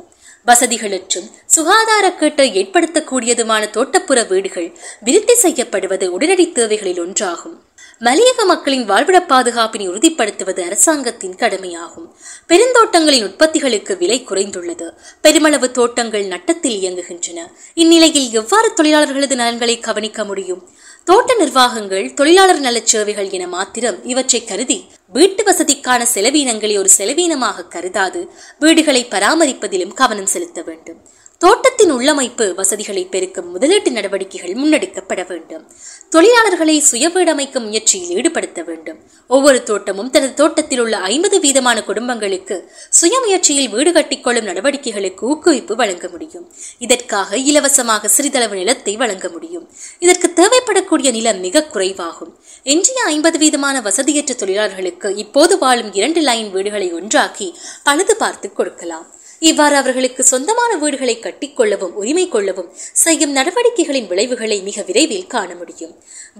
வசதிகளற்றும் 0.47 1.31
சுகாதாரக்கேட்டை 1.55 2.47
ஏற்படுத்தக்கூடியதுமான 2.61 3.69
தோட்டப்புற 3.69 4.27
வீடுகள் 4.27 4.77
விருத்தி 4.99 5.35
செய்யப்படுவது 5.35 6.11
உடனடி 6.11 6.51
தேவைகளில் 6.51 7.01
ஒன்றாகும். 7.01 7.59
மலையக 8.01 8.45
மக்களின் 8.45 8.89
வாழ்விட 8.89 9.25
பாதுகாப்பினை 9.25 9.89
உறுதிப்படுத்துவது 9.89 10.61
அரசாங்கத்தின் 10.63 11.35
கடமையாகும். 11.35 12.15
பெருந்தோட்டங்களின் 12.47 13.25
உற்பத்திகளுக்கு 13.25 13.97
விலை 13.97 14.25
குறைந்துள்ளது. 14.29 14.87
பெருமளவு 15.21 15.71
தோட்டங்கள் 15.71 16.25
நட்டத்தில் 16.25 16.79
இயங்குகின்றன. 16.79 17.39
இந்நிலையில் 17.73 18.31
எவ்வாறு 18.31 18.73
தொழிலாளர்களது 18.77 19.35
நலன்களை 19.35 19.79
கவனிக்க 19.79 20.23
முடியும்? 20.23 20.69
தோட்ட 21.07 21.35
நிர்வாகங்கள் 21.35 22.13
தொழிலாளர் 22.13 22.59
நலச் 22.59 22.91
சேவைகள் 22.91 23.29
என 23.29 23.47
மாத்திரம் 23.47 23.97
இவற்றை 24.03 24.39
கருதி 24.43 24.77
வீட்டு 25.07 25.41
வசதிக்கான 25.43 26.05
செலவீனங்களை 26.13 26.77
ஒரு 26.77 26.89
செலவீனமாக 26.97 27.65
கருதாது. 27.65 28.21
வீடுகளை 28.59 29.01
பராமரிப்பதிலும் 29.05 29.93
கவனம் 29.93 30.25
செலுத்த 30.25 30.61
வேண்டும். 30.61 30.99
தோட்டத்தின் 31.43 31.91
உள்ளமைப்பு 31.93 32.45
வசதிகளை 32.55 33.01
பெருக்கும் 33.05 33.47
முதலீட்டு 33.51 33.91
நடவடிக்கைகள் 33.91 34.53
முன்னெடுக்கப்பட 34.53 35.21
வேண்டும். 35.27 35.63
தொழிலாளர்களை 36.11 36.75
சுய 36.89 37.09
வீடமைக்கும் 37.09 37.65
முயற்சியில் 37.65 38.11
ஈடுபடுத்த 38.17 38.63
வேண்டும். 38.65 38.99
ஒவ்வொரு 39.27 39.63
தோட்டமும் 39.63 40.09
தனது 40.09 40.33
தோட்டத்தில் 40.33 40.79
உள்ள 40.79 40.97
ஐம்பது 40.97 41.37
வீதமான 41.39 41.83
குடும்பங்களுக்கு 41.83 42.71
சுய 42.89 43.19
முயற்சியில் 43.19 43.69
வீடு 43.69 43.91
கட்டிக்கொள்ளும் 43.91 44.47
நடவடிக்கைகளுக்கு 44.49 45.23
ஊக்குவிப்பு 45.31 45.75
வழங்க 45.81 46.07
முடியும். 46.07 46.45
இதற்காக 46.79 47.37
இலவசமாக 47.37 48.07
சிறிதளவு 48.07 48.55
நிலத்தை 48.55 48.95
வழங்க 48.95 49.29
முடியும். 49.29 49.65
இதற்கு 49.99 50.29
தேவைப்படக்கூடிய 50.39 51.11
நிலம் 51.11 51.39
மிக 51.39 51.65
குறைவாகும். 51.73 52.31
எஞ்சிய 52.63 53.03
ஐம்பது 53.05 53.39
வீதமான 53.43 53.81
வசதியற்ற 53.81 54.33
தொழிலாளர்களுக்கு 54.33 55.15
இப்போது 55.15 55.57
வாழும் 55.57 55.93
இரண்டு 55.93 56.21
லைன் 56.21 56.51
வீடுகளை 56.51 56.93
ஒன்றாக்கி 56.93 57.49
பழுது 57.83 58.15
பார்த்து 58.15 58.53
கொடுக்கலாம். 58.53 59.07
இவ்வாறு 59.49 59.75
அவர்களுக்கு 59.75 60.23
சொந்தமான 60.23 60.71
வீடுகளை 60.81 61.15
கட்டிக்கொள்ளவும் 61.19 61.95
உரிமை 62.01 62.25
கொள்ளவும் 62.29 62.69
செய்யும் 63.03 63.33
நடவடிக்கைகளின் 63.37 64.07
விளைவுகளை 64.11 64.57
மிக 64.67 64.83
விரைவில் 64.89 65.29
காண 65.33 65.49
முடியும். 65.55 65.93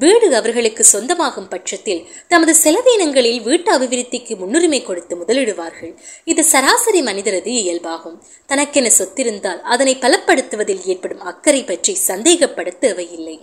வீடு 0.04 0.28
அவர்களுக்கு 0.40 0.84
சொந்தமாகும் 0.92 1.50
பட்சத்தில் 1.54 2.02
தமது 2.28 2.54
செலவீனங்களில் 2.64 3.42
வீட்டு 3.42 3.70
அபிவிருத்திக்கு 3.76 4.36
முன்னுரிமை 4.42 4.82
கொடுத்து 4.84 5.16
முதலிடுவார்கள். 5.16 5.94
இது 6.24 6.44
சராசரி 6.44 7.02
மனிதரது 7.02 7.54
இயல்பாகும். 7.62 8.20
தனக்கென 8.46 8.92
சொத்திருந்தால் 9.00 9.64
அதனை 9.76 9.96
பலப்படுத்துவதில் 9.96 10.86
ஏற்படும் 10.94 11.26
அக்கறை 11.32 11.64
பற்றி 11.64 11.96
சந்தேகப்பட 12.10 12.72
தேவையில்லை 12.86 13.38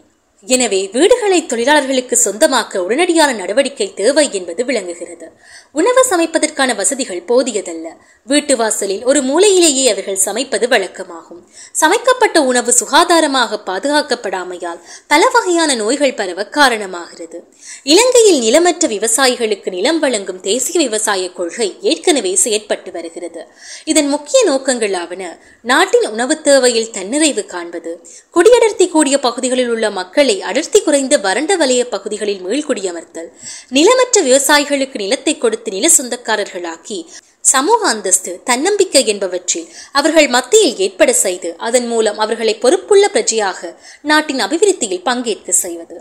எனவே 0.44 0.78
வீடுகளை 0.92 1.38
தொழிலாளர்களுக்கு 1.46 2.16
சொந்தமாக்க 2.24 2.82
உடனடியான 2.84 3.30
நடவடிக்கை 3.34 3.88
தேவை 3.94 4.24
என்பது 4.32 4.62
விளங்குகிறது. 4.64 5.26
உணவு 5.72 6.02
சமைப்பதற்கான 6.10 6.74
வசதிகள் 6.74 7.26
போதியதல்ல. 7.28 7.88
வீட்டு 8.26 8.56
வாசலில் 8.56 9.04
ஒரு 9.04 9.20
மூலையிலேயே 9.20 9.84
அவர்கள் 9.90 10.18
சமைப்பது 10.24 10.66
வழக்கமாகும். 10.68 11.38
சமைக்கப்பட்ட 11.80 12.38
உணவு 12.42 12.72
சுகாதாரமாக 12.72 13.58
பாதுகாக்கப்படாமையால் 13.66 14.80
பல 15.06 15.28
வகையான 15.28 15.74
நோய்கள் 15.74 16.14
பரவ 16.14 16.42
காரணமாகிறது. 16.42 17.38
இலங்கையில் 17.82 18.40
நிலமற்ற 18.40 18.88
விவசாயிகளுக்கு 18.88 19.70
நிலம் 19.70 19.98
வழங்கும் 19.98 20.40
தேசிய 20.40 20.80
விவசாய 20.80 21.32
கொள்கை 21.32 21.68
ஏற்கனவே 21.80 22.38
செயற்பட்டு 22.44 22.92
வருகிறது. 22.92 23.46
இதன் 23.84 24.08
முக்கிய 24.08 24.42
நோக்கங்களாவன 24.50 25.22
நாட்டின் 25.62 26.06
உணவு 26.10 26.40
தேவையில் 26.40 26.90
தன்னிறைவு 26.90 27.46
காண்பது 27.46 27.94
குடியடர்த்தி 28.34 28.88
கூடிய 28.88 29.18
பகுதிகளில் 29.20 29.68
உள்ள 29.68 29.90
மக்களை 29.90 30.42
அடர்த்தி 30.42 30.82
குறைந்த 30.82 31.16
வறண்ட 31.18 31.56
வலய 31.56 31.84
பகுதிகளில் 31.84 32.44
மீள்குடியமர்த்தல் 32.46 33.32
நிலமற்ற 33.70 34.22
விவசாயிகளுக்கு 34.22 34.94
நிலத்தை 34.94 35.38
கொடுத்து 35.38 35.70
நில 35.70 35.88
சொந்தக்காரர்களாக்கி 35.98 37.06
சமூக 37.44 37.88
அந்தஸ்து 37.88 38.40
தன்னம்பிக்கை 38.44 39.02
என்பவற்றில் 39.06 39.68
அவர்கள் 39.92 40.28
மத்தியில் 40.28 40.76
ஏற்பட 40.76 41.12
செய்து 41.12 41.54
அதன் 41.56 41.86
மூலம் 41.86 42.18
அவர்களை 42.18 42.54
பொறுப்புள்ள 42.58 43.10
பிரஜையாக 43.12 43.76
நாட்டின் 44.02 44.40
அபிவிருத்தியில் 44.40 45.02
பங்கேற்க 45.02 45.52
செய்வது. 45.52 45.96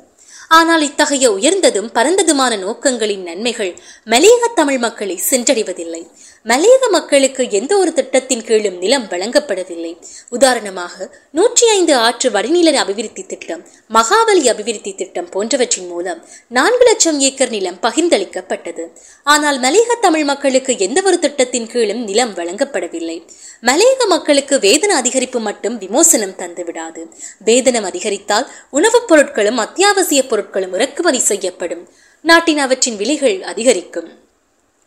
ஆனால் 0.48 0.82
இத்தகைய 0.82 1.32
உயர்ந்ததும் 1.32 1.90
பரந்ததுமான 1.94 2.54
நோக்கங்களின் 2.58 3.24
நன்மைகள் 3.24 3.74
மலையக 4.06 4.54
தமிழ் 4.56 4.78
மக்களை 4.78 5.20
சென்றடைவதில்லை. 5.30 6.04
மலையக 6.46 6.90
மக்களுக்கு 6.92 7.50
எந்த 7.50 7.78
ஒரு 7.78 7.94
திட்டத்தின் 7.94 8.44
கீழும் 8.44 8.78
நிலம் 8.78 9.08
வழங்கப்படவில்லை. 9.10 9.98
உதாரணமாக 10.30 11.16
நூற்றி 11.32 11.70
ஐந்து 11.70 11.96
ஆற்று 11.96 12.30
வடிநில 12.30 12.74
அபிவிருத்தி 12.74 13.24
திட்டம் 13.24 13.68
மகாவலி 13.90 14.48
அபிவிருத்தி 14.48 14.96
திட்டம் 14.96 15.30
போன்றவற்றின் 15.30 15.88
மூலம் 15.88 16.26
நான்கு 16.48 16.84
லட்சம் 16.84 17.20
ஏக்கர் 17.20 17.50
நிலம் 17.50 17.78
பகிர்ந்தளிக்கப்பட்டது. 17.82 18.88
ஆனால் 19.24 19.60
மலையக 19.60 20.00
தமிழ் 20.02 20.24
மக்களுக்கு 20.24 20.78
எந்த 20.78 21.02
ஒரு 21.06 21.20
திட்டத்தின் 21.20 21.68
கீழும் 21.68 22.04
நிலம் 22.04 22.34
வழங்கப்படவில்லை. 22.34 23.28
மலையக 23.62 24.08
மக்களுக்கு 24.08 24.58
வேதன 24.58 25.02
அதிகரிப்பு 25.02 25.40
மட்டும் 25.40 25.78
விமோசனம் 25.78 26.38
தந்துவிடாது. 26.38 27.08
வேதனம் 27.46 27.84
அதிகரித்தால் 27.84 28.52
உணவுப் 28.70 29.14
பொருட்களும் 29.14 29.56
அத்தியாவசிய 29.56 30.24
பொருட்களும் 30.30 30.74
இறக்குமதி 30.74 31.20
செய்யப்படும். 31.20 31.90
நாட்டின் 32.22 32.58
அவற்றின் 32.58 32.96
விலைகள் 32.96 33.44
அதிகரிக்கும். 33.44 34.28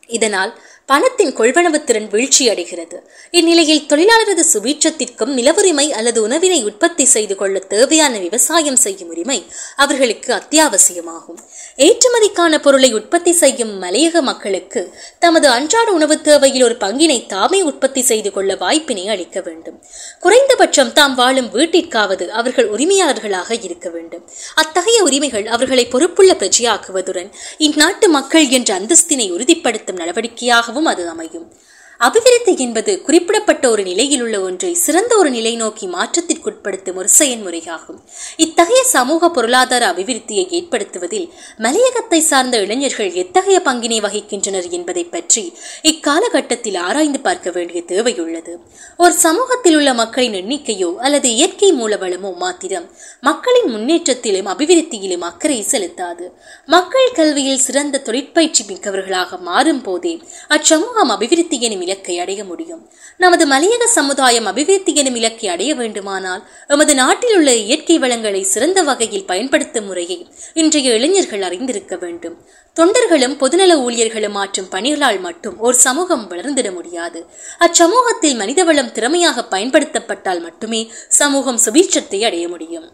இதனால் 0.07 0.59
பணத்தின் 0.93 1.37
கொள்வனவு 1.37 1.85
திறன் 1.85 2.09
வீழ்ச்சி 2.09 2.49
அடைகிறது. 2.49 2.97
இந்நிலையில் 3.31 3.87
தொழிலாளரது 3.87 4.45
சுபீட்சத்திற்கும் 4.53 5.33
நிலவுரிமை 5.39 5.93
அல்லது 5.93 6.23
உணவினை 6.23 6.65
உற்பத்தி 6.65 7.05
செய்து 7.05 7.35
கொள்ள 7.37 7.59
தேவையான 7.59 8.19
விவசாயம் 8.19 8.77
செய்யும் 8.77 9.09
உரிமை 9.09 9.45
அவர்களுக்கு 9.77 10.31
அத்தியாவசியமாகும். 10.35 11.39
ஏற்றுமதிக்கான 11.77 12.59
பொருளை 12.59 12.93
உற்பத்தி 12.93 13.33
செய்யும் 13.33 13.83
மலையக 13.83 14.21
மக்களுக்கு 14.21 14.95
தமது 15.19 15.49
அன்றாட 15.49 15.93
உணவு 15.93 16.21
தேவையில் 16.21 16.63
ஒரு 16.63 16.77
பங்கினை 16.81 17.27
தாமே 17.27 17.63
உற்பத்தி 17.63 18.03
செய்து 18.03 18.31
கொள்ள 18.31 18.57
வாய்ப்பினை 18.57 19.09
அளிக்க 19.09 19.41
வேண்டும். 19.41 19.83
குறைந்தபட்சம் 20.21 20.93
தாம் 20.93 21.15
வாழும் 21.15 21.51
வீட்டிற்காவது 21.55 22.29
அவர்கள் 22.29 22.71
உரிமையாளர்களாக 22.71 23.59
இருக்க 23.63 23.89
வேண்டும். 23.89 24.31
அத்தகைய 24.55 25.03
உரிமைகள் 25.03 25.47
அவர்களை 25.47 25.87
பொறுப்புள்ள 25.87 26.37
பிரஜையாக்குவதுடன் 26.39 27.33
இந்நாட்டு 27.59 28.09
மக்கள் 28.09 28.49
என்ற 28.49 28.81
அந்தஸ்தினை 28.81 29.31
உறுதிப்படுத்தும் 29.33 29.97
நடவடிக்கையாகவும் 29.97 30.81
அது 30.89 31.11
அமையும் 31.11 31.47
அபிவிருத்தி 32.03 32.53
என்பது 32.57 32.93
குறிப்பிடப்பட்ட 33.07 33.65
ஒரு 33.71 33.83
நிலையில் 33.83 34.23
உள்ள 34.23 34.37
ஒன்றை 34.41 34.71
சிறந்த 34.75 35.13
ஒரு 35.17 35.31
நிலை 35.31 35.53
நோக்கி 35.57 35.87
மாற்றத்திற்குட்படுத்தும் 35.87 36.97
ஒரு 36.97 37.09
செயல்முறையாகும் 37.19 37.99
இத்தகைய 38.37 38.81
சமூக 38.93 39.29
பொருளாதார 39.31 39.83
அபிவிருத்தியை 39.93 40.45
ஏற்படுத்துவதில் 40.59 41.27
மலையகத்தை 41.59 42.21
சார்ந்த 42.21 42.59
இளைஞர்கள் 42.61 43.11
எத்தகைய 43.15 43.59
பங்கினை 43.65 43.99
வகிக்கின்றனர் 44.01 44.67
என்பதை 44.71 45.05
பற்றி 45.05 45.45
இக்காலகட்டத்தில் 45.83 46.79
ஆராய்ந்து 46.87 47.21
பார்க்க 47.21 47.51
வேண்டிய 47.51 47.83
தேவையுள்ளது. 47.89 48.55
ஒரு 48.97 49.15
சமூகத்தில் 49.27 49.77
உள்ள 49.77 49.93
மக்களின் 49.95 50.37
எண்ணிக்கையோ 50.41 50.91
அல்லது 50.97 51.31
இயற்கை 51.37 51.71
மூலவளமோ 51.73 52.33
மாத்திரம் 52.37 52.89
மக்களின் 53.21 53.71
முன்னேற்றத்திலும் 53.75 54.51
அபிவிருத்தியிலும் 54.55 55.27
அக்கறை 55.31 55.61
செலுத்தாது. 55.71 56.27
மக்கள் 56.69 57.15
கல்வியில் 57.15 57.65
சிறந்த 57.67 58.03
தொழிற்பயிற்சி 58.09 58.63
மிக்கவர்களாக 58.69 59.41
மாறும் 59.43 59.83
போதே 59.83 60.15
அச்சமூகம் 60.51 61.15
அபிவிருத்தி 61.17 61.57
எனும் 61.63 61.91
இலக்கை 61.93 62.19
அடைய 62.19 62.45
முடியும். 62.45 62.83
நமது 63.17 63.45
மலையக 63.47 63.85
சமுதாயம் 63.85 64.47
அபிவிருத்தி 64.47 64.93
எனும் 64.95 65.15
இலக்கை 65.15 65.49
அடைய 65.49 65.75
வேண்டுமானால் 65.75 66.43
எமது 66.69 66.95
நாட்டில் 66.95 67.37
உள்ள 67.37 67.51
இயற்கை 67.55 67.99
வளங்களை 67.99 68.43
சிறந்த 68.43 68.83
வகையில் 68.83 69.27
பயன்படுத்தும் 69.27 69.87
முறையை 69.87 70.19
இன்றைய 70.55 70.95
இளைஞர்கள் 70.95 71.43
அறிந்திருக்க 71.43 71.97
வேண்டும். 71.97 72.37
தொண்டர்களும் 72.77 73.37
பொதுநல 73.43 73.73
ஊழியர்களும் 73.87 74.37
ஆற்றும் 74.43 74.69
பணிகளால் 74.69 75.21
மட்டும் 75.21 75.59
ஒரு 75.59 75.77
சமூகம் 75.87 76.27
வளர்ந்திட 76.29 76.71
முடியாது. 76.71 77.21
அச்சமூகத்தில் 77.61 78.39
மனிதவளம் 78.43 78.93
திறமையாக 78.93 79.45
பயன்படுத்தப்பட்டால் 79.51 80.41
மட்டுமே 80.41 80.91
சமூகம் 81.09 81.61
சுபீட்சத்தை 81.65 82.21
அடைய 82.25 82.49
முடியும். 82.49 82.89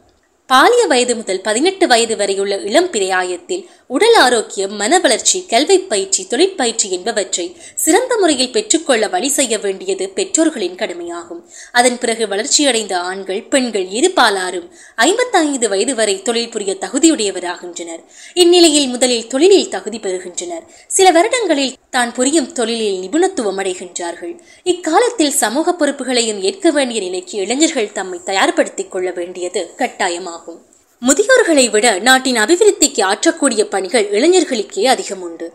பாலிய 0.50 0.86
வயது 0.86 1.16
முதல் 1.16 1.40
பதினெட்டு 1.40 1.86
வயது 1.86 2.16
வரையுள்ள 2.16 2.56
இளம் 2.56 2.90
பிரயாயத்தில் 2.90 3.68
உடல் 3.86 4.14
ஆரோக்கியம் 4.14 4.76
மன 4.76 4.98
வளர்ச்சி 4.98 5.46
கல்வி 5.46 5.78
பயிற்சி 5.78 6.26
தொழிற்பயிற்சி 6.26 6.90
என்பவற்றை 6.90 7.56
சிறந்த 7.74 8.16
முறையில் 8.16 8.52
பெற்றுக்கொள்ள 8.52 9.08
வழி 9.08 9.28
செய்ய 9.28 9.58
வேண்டியது 9.58 10.08
பெற்றோர்களின் 10.08 10.74
கடமையாகும். 10.74 11.48
அதன் 11.72 11.98
பிறகு 11.98 12.28
வளர்ச்சியடைந்த 12.28 12.98
ஆண்கள் 12.98 13.42
பெண்கள் 13.42 13.84
இருபாலாரும் 13.84 14.70
ஐம்பத்தைந்து 14.96 15.68
வயது 15.68 15.94
வரை 15.94 16.22
தொழில் 16.22 16.48
புரிய 16.48 16.76
தகுதியுடையவராகின்றனர். 16.80 18.04
இந்நிலையில் 18.34 18.88
முதலில் 18.88 19.26
தொழிலில் 19.26 19.68
தகுதி 19.68 19.98
பெறுகின்றனர். 19.98 20.62
சில 20.86 21.10
வருடங்களில் 21.10 21.74
தான் 21.90 22.14
புரியும் 22.14 22.52
தொழிலில் 22.52 23.00
நிபுணத்துவம் 23.00 23.58
அடைகின்றார்கள். 23.58 24.38
இக்காலத்தில் 24.64 25.30
சமூக 25.30 25.72
பொறுப்புகளையும் 25.72 26.42
ஏற்க 26.42 26.70
வேண்டிய 26.70 27.00
நிலைக்கு 27.00 27.38
இளைஞர்கள் 27.38 27.92
தம்மை 27.92 28.20
தயார்படுத்திக் 28.24 28.88
கொள்ள 28.88 29.10
வேண்டியது 29.10 29.70
கட்டாயமாகும். 29.78 30.36
ஆகும் 30.38 30.60
முதியோர்களை 31.02 31.64
விட 31.70 31.86
நாட்டின் 32.06 32.38
அபிவிருத்திக்கு 32.44 33.02
ஆற்றக்கூடிய 33.10 33.62
பணிகள் 33.74 34.06
இளைஞர்களுக்கே 34.10 34.84
அதிகம் 34.94 35.22
உண்டு. 35.26 35.46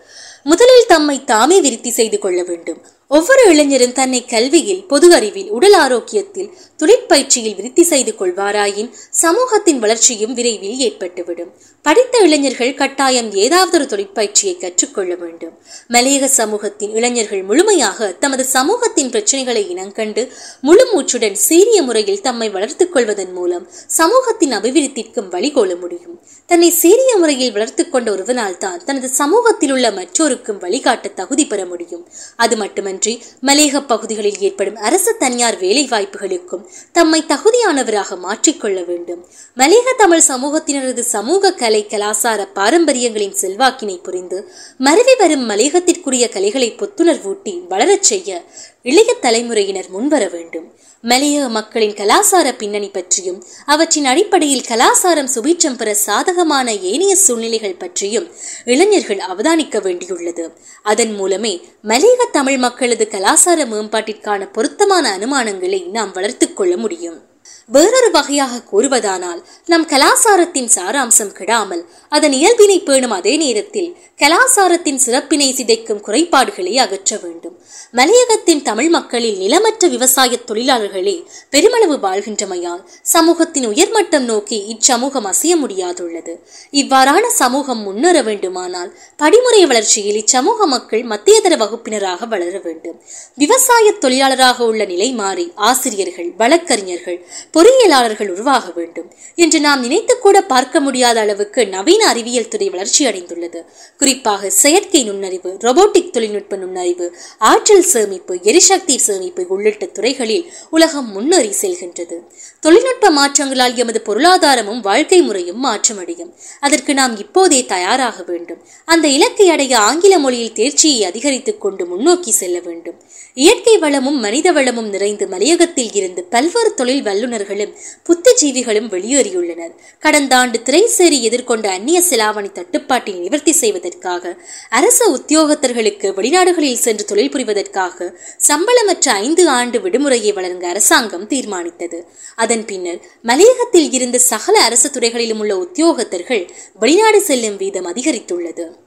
முதலில் 0.43 0.89
தம்மை 0.91 1.17
தாமே 1.31 1.57
விருத்தி 1.65 1.91
செய்து 1.99 2.17
கொள்ள 2.19 2.39
வேண்டும். 2.43 2.79
ஒவ்வொரு 3.15 3.43
இளைஞரும் 3.51 3.95
தன்னை 3.97 4.19
கல்வியில் 4.25 4.85
பொது 4.91 5.07
அறிவில் 5.15 5.49
உடல் 5.49 5.73
ஆரோக்கியத்தில் 5.73 6.47
தொழிற்பயிற்சியில் 6.79 7.55
விருத்தி 7.57 7.83
செய்து 7.83 8.11
கொள்வாராயின் 8.19 8.87
சமூகத்தின் 9.23 9.79
வளர்ச்சியும் 9.79 10.33
விரைவில் 10.33 10.79
ஏற்பட்டுவிடும். 10.87 11.51
படித்த 11.85 12.17
இளைஞர்கள் 12.17 12.73
கட்டாயம் 12.73 13.29
ஏதாவது 13.35 13.75
ஒரு 13.77 13.85
தொழிற்பயிற்சியை 13.91 14.53
கற்றுக்கொள்ள 14.57 15.15
வேண்டும். 15.15 15.53
மலையக 15.89 16.29
சமூகத்தின் 16.39 16.95
இளைஞர்கள் 16.95 17.43
முழுமையாக 17.43 18.09
தமது 18.23 18.45
சமூகத்தின் 18.45 19.09
பிரச்சனைகளை 19.09 19.63
இனங்கண்டு 19.73 20.23
முழு 20.61 20.85
மூச்சுடன் 20.93 21.37
சீரிய 21.45 21.81
முறையில் 21.83 22.21
தம்மை 22.21 22.49
வளர்த்துக் 22.49 22.93
கொள்வதன் 22.93 23.33
மூலம் 23.33 23.67
சமூகத்தின் 23.99 24.55
அபிவிருத்திக்கும் 24.59 25.29
வழிகோல 25.35 25.79
முடியும். 25.79 26.17
தன்னை 26.49 26.71
சீரிய 26.81 27.11
முறையில் 27.17 27.51
வளர்த்துக் 27.51 27.91
கொண்ட 27.91 28.07
ஒருவனால் 28.11 28.57
தான் 28.57 28.81
தனது 28.85 29.09
சமூகத்தில் 29.21 29.71
உள்ள 29.71 29.87
மற்றோருக்கும் 29.91 30.61
வழிகாட்ட 30.65 31.15
தகுதி 31.21 31.45
பெற 31.45 31.61
முடியும். 31.65 32.03
அது 32.35 32.55
மட்டுமன்றி 32.55 33.01
மலையக 33.41 33.85
பகுதிகளில் 33.85 34.39
ஏற்படும் 34.39 34.75
அரசு 34.75 35.17
தனியார் 35.17 35.57
வேலை 35.57 35.87
வாய்ப்புகளுக்கும் 35.87 36.65
தம்மை 36.91 37.23
தகுதியானவராக 37.27 38.17
மாற்றிக்கொள்ள 38.17 38.85
வேண்டும். 38.85 39.25
மலேக 39.57 39.93
தமிழ் 39.97 40.23
சமூகத்தினரது 40.27 40.99
சமூக 40.99 41.53
கலை 41.53 41.85
கலாசார 41.89 42.47
பாரம்பரியங்களின் 42.53 43.35
செல்வாக்கினை 43.41 44.03
புரிந்து 44.03 44.51
மருவி 44.77 45.15
வரும் 45.15 45.49
மலேகத்திற்குரிய 45.49 46.29
கலைகளை 46.29 46.75
புத்துணர்வூட்டி 46.77 47.67
வளரச் 47.67 48.03
செய்ய 48.03 48.43
இளைய 48.83 49.13
தலைமுறையினர் 49.13 49.89
முன்வர 49.89 50.27
வேண்டும். 50.27 50.73
மலைய 51.05 51.47
மக்களின் 51.47 51.93
கலாசார 51.93 52.57
பின்னணி 52.57 52.89
பற்றியும் 52.89 53.43
அவற்றின் 53.65 54.05
அடிப்படையில் 54.05 54.65
கலாசாரம் 54.67 55.27
சுபீட்சம் 55.35 55.77
பெற 55.77 55.93
சாதகமான 55.93 56.73
ஏனைய 56.73 57.15
சூழ்நிலைகள் 57.15 57.75
பற்றியும் 57.75 58.31
இளைஞர்கள் 58.65 59.17
அவதானிக்க 59.17 59.79
வேண்டியுள்ளது. 59.79 60.49
அதன் 60.83 61.13
மூலமே 61.15 61.61
மலையக 61.83 62.25
தமிழ் 62.31 62.57
மக்களது 62.57 63.07
கலாசார 63.11 63.65
மேம்பாட்டிற்கான 63.65 64.51
பொருத்தமான 64.51 65.17
அனுமானங்களை 65.17 65.89
நாம் 65.89 66.11
வளர்த்துக் 66.11 66.57
கொள்ள 66.57 66.77
முடியும். 66.77 67.31
வேறொரு 67.67 68.11
வகையாக 68.11 68.61
கூறுவதானால் 68.71 69.43
நம் 69.65 69.85
கலாசாரத்தின் 69.87 70.69
சாராம்சம் 70.75 71.33
கெடாமல் 71.33 71.85
அதன் 72.09 72.31
இயல்பினை 72.31 72.83
பேணும் 72.83 73.11
அதே 73.11 73.37
நேரத்தில் 73.37 73.97
கலாசாரத்தின் 74.17 74.99
சிறப்பினை 75.05 75.47
சிதைக்கும் 75.53 76.01
குறைபாடுகளை 76.01 76.77
அகற்ற 76.77 77.19
வேண்டும். 77.23 77.55
மலையகத்தின் 77.91 78.61
தமிழ் 78.61 78.89
மக்களில் 78.89 79.37
நிலமற்ற 79.37 79.89
விவசாய 79.89 80.39
தொழிலாளர்களே 80.47 81.25
பெருமளவு 81.49 81.95
வாழ்கின்றமையால் 81.97 82.83
சமூகத்தின் 83.01 83.67
உயர்மட்டம் 83.67 84.23
நோக்கி 84.23 84.59
இச்சமூகம் 84.73 85.27
அசைய 85.31 85.55
முடியாதுள்ளது. 85.55 86.35
இவ்வாறான 86.71 87.25
சமூகம் 87.27 87.81
முன்னேற 87.81 88.21
வேண்டுமானால் 88.21 88.97
படிமுறை 89.17 89.65
வளர்ச்சியில் 89.65 90.23
இச்சமூக 90.23 90.65
மக்கள் 90.65 91.03
மத்தியதர 91.03 91.57
வகுப்பினராக 91.57 92.25
வளர 92.25 92.59
வேண்டும். 92.59 93.01
விவசாய 93.35 93.91
தொழிலாளராக 93.91 94.65
உள்ள 94.65 94.85
நிலை 94.85 95.11
மாறி 95.13 95.51
ஆசிரியர்கள் 95.55 96.33
வழக்கறிஞர்கள் 96.37 97.27
பொறியியலாளர்கள் 97.53 98.29
உருவாக 98.29 98.71
வேண்டும் 98.75 99.13
என்று 99.35 99.59
நாம் 99.59 99.81
நினைத்து 99.81 100.19
கூட 100.19 100.41
பார்க்க 100.41 100.79
முடியாத 100.79 101.19
அளவுக்கு 101.19 101.67
நவீன 101.67 102.07
அறிவியல் 102.07 102.47
துறை 102.47 102.69
வளர்ச்சி 102.69 103.05
அடைந்துள்ளது. 103.05 103.65
குறிப்பாக 103.97 104.49
செயற்கை 104.49 105.03
நுண்ணறிவு 105.03 105.57
ரொபோட்டிக் 105.59 106.09
தொழில்நுட்ப 106.09 106.55
நுண்ணறிவு 106.55 107.15
ஆற்றல் 107.37 107.81
சேமிப்பு 107.81 108.39
எரிசக்தி 108.41 108.97
சேமிப்பு 108.97 109.45
உள்ளிட்ட 109.47 109.85
துறைகளில் 109.85 110.53
உலகம் 110.69 111.11
முன்னேறி 111.11 111.55
செல்கின்றது. 111.61 112.15
தொழில்நுட்ப 112.59 113.09
மாற்றங்களால் 113.09 113.75
எமது 113.75 114.01
பொருளாதாரமும் 114.05 114.81
வாழ்க்கை 114.81 115.21
முறையும் 115.21 115.65
மாற்றமடையும். 115.65 116.33
அதற்கு 116.59 116.93
நாம் 116.93 117.17
இப்போதே 117.17 117.65
தயாராக 117.65 118.23
வேண்டும். 118.27 118.61
அந்த 118.85 119.07
இலக்கை 119.07 119.49
அடைய 119.49 119.79
ஆங்கில 119.79 120.19
மொழியில் 120.19 120.53
தேர்ச்சியை 120.53 121.05
அதிகரித்துக் 121.05 121.61
கொண்டு 121.61 121.85
முன்னோக்கி 121.85 122.31
செல்ல 122.31 122.59
வேண்டும். 122.59 123.01
இயற்கை 123.33 123.77
வளமும் 123.77 124.19
மனித 124.19 124.51
வளமும் 124.51 124.89
நிறைந்து 124.89 125.27
மலையகத்தில் 125.27 125.91
இருந்து 125.93 126.23
பல்வேறு 126.23 126.73
தொழில் 126.73 127.01
வல்லுநர் 127.01 127.42
எழுத்தாளர்களும் 127.43 127.75
புத்திஜீவிகளும் 128.07 128.89
வெளியேறியுள்ளனர். 128.93 129.73
கடந்த 129.99 130.35
ஆண்டு 130.35 130.59
திரைசேரி 130.59 131.19
எதிர்கொண்ட 131.29 131.67
அந்நிய 131.67 132.01
செலாவணி 132.09 132.51
தட்டுப்பாட்டை 132.51 133.13
நிவர்த்தி 133.13 133.51
செய்வதற்காக 133.51 134.37
அரச 134.69 135.07
உத்தியோகத்தர்களுக்கு 135.15 136.13
வெளிநாடுகளில் 136.19 136.83
சென்று 136.85 137.05
தொழில் 137.05 137.31
புரிவதற்காக 137.31 138.15
சம்பளமற்ற 138.47 139.09
ஐந்து 139.09 139.49
ஆண்டு 139.49 139.79
விடுமுறையை 139.79 140.33
வழங்க 140.33 140.67
அரசாங்கம் 140.67 141.27
தீர்மானித்தது. 141.27 142.05
அதன் 142.35 142.65
பின்னர் 142.65 143.01
மலையகத்தில் 143.21 143.91
இருந்த 143.91 144.17
சகல 144.17 144.61
அரசு 144.61 144.89
துறைகளிலும் 144.89 145.39
உள்ள 145.39 145.55
உத்தியோகத்தர்கள் 145.55 146.49
வெளிநாடு 146.73 147.21
செல்லும் 147.21 147.57
வீதம் 147.57 147.93
அதிகரித்துள்ளது. 147.93 148.82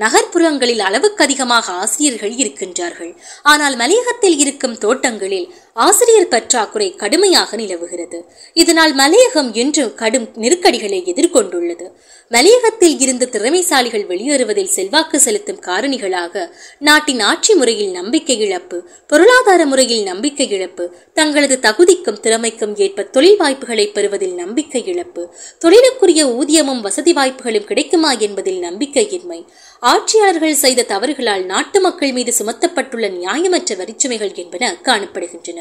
நகர்ப்புறங்களில் 0.00 0.82
அளவுக்கு 0.88 1.22
அதிகமாக 1.24 1.72
ஆசிரியர்கள் 1.82 2.34
இருக்கின்றார்கள். 2.42 3.12
ஆனால் 3.44 3.76
மலையகத்தில் 3.82 4.38
இருக்கும் 4.44 4.76
தோட்டங்களில் 4.78 5.48
ஆசிரியர் 5.86 6.30
பற்றாக்குறை 6.32 6.88
கடுமையாக 7.02 7.56
நிலவுகிறது. 7.56 8.18
இதனால் 8.56 8.94
மலையகம் 9.00 9.50
இன்று 9.54 9.84
கடும் 10.00 10.26
நெருக்கடிகளை 10.42 11.00
எதிர்கொண்டுள்ளது. 11.12 11.86
மலையகத்தில் 12.30 12.96
இருந்து 13.04 13.26
திறமைசாலிகள் 13.34 14.04
வெளியேறுவதில் 14.10 14.72
செல்வாக்கு 14.76 15.18
செலுத்தும் 15.20 15.60
காரணிகளாக 15.66 16.44
நாட்டின் 16.88 17.22
ஆட்சி 17.30 17.54
முறையில் 17.54 17.92
நம்பிக்கை 17.92 18.36
இழப்பு 18.46 18.78
பொருளாதார 19.12 19.60
முறையில் 19.66 20.04
நம்பிக்கை 20.04 20.46
இழப்பு 20.56 20.84
தங்களது 21.14 21.56
தகுதிக்கும் 21.66 22.20
திறமைக்கும் 22.26 22.74
ஏற்ப 22.86 23.06
தொழில் 23.16 23.38
வாய்ப்புகளை 23.42 23.86
பெறுவதில் 23.96 24.36
நம்பிக்கை 24.42 24.82
இழப்பு 24.92 25.24
தொழிலுக்குரிய 25.64 26.22
ஊதியமும் 26.36 26.80
வசதி 26.80 27.12
வாய்ப்புகளும் 27.12 27.68
கிடைக்குமா 27.70 28.12
என்பதில் 28.26 28.60
நம்பிக்கையின்மை 28.68 29.40
ஆட்சியாளர்கள் 29.80 30.54
செய்த 30.54 30.84
தவறுகளால் 30.88 31.44
நாட்டு 31.44 31.80
மக்கள் 31.80 32.12
மீது 32.12 32.32
சுமத்தப்பட்டுள்ள 32.38 33.06
நியாயமற்ற 33.10 33.76
வரிச்சுமைகள் 33.76 34.34
என்பன 34.34 34.76
காணப்படுகின்றன. 34.82 35.60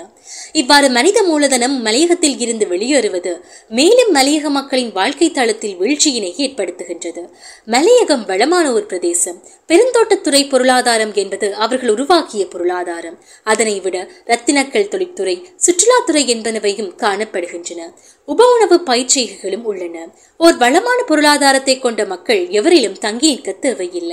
இவ்வாறு 0.51 0.89
மனித 0.89 1.23
மூலதனம் 1.23 1.86
மலையகத்தில் 1.86 2.39
இருந்து 2.39 2.67
வெளியேறுவது 2.67 3.45
மேலும் 3.69 4.15
மலையக 4.15 4.49
மக்களின் 4.49 4.91
வாழ்க்கை 4.91 5.32
தளத்தில் 5.32 5.77
வீழ்ச்சியினை 5.79 6.34
ஏற்படுத்துகின்றது. 6.38 7.23
மலையகம் 7.65 8.25
வளமான 8.25 8.71
ஒரு 8.71 8.86
பிரதேசம். 8.86 9.43
பெருந்தோட்டத்துறை 9.67 10.49
பொருளாதாரம் 10.49 11.13
என்பது 11.13 11.55
அவர்கள் 11.55 11.89
உருவாக்கிய 11.89 12.47
பொருளாதாரம். 12.47 13.17
அதனை 13.43 13.79
விட 13.79 14.08
ரத்தினக்கல் 14.25 14.88
தொழிற்துறை 14.88 15.36
சுற்றுலாத்துறை 15.65 16.23
என்பனவையும் 16.36 16.91
காணப்படுகின்றன. 16.97 17.93
உப 18.25 18.45
உணவு 18.53 18.82
பயிற்சிகளும் 18.86 19.63
உள்ளன. 19.63 20.08
ஓர் 20.38 20.58
வளமான 20.58 21.03
பொருளாதாரத்தை 21.03 21.79
கொண்ட 21.79 22.05
மக்கள் 22.05 22.47
எவரிலும் 22.47 22.97
தங்கியிருக்க 22.97 23.51
தேவையில்லை. 23.51 24.08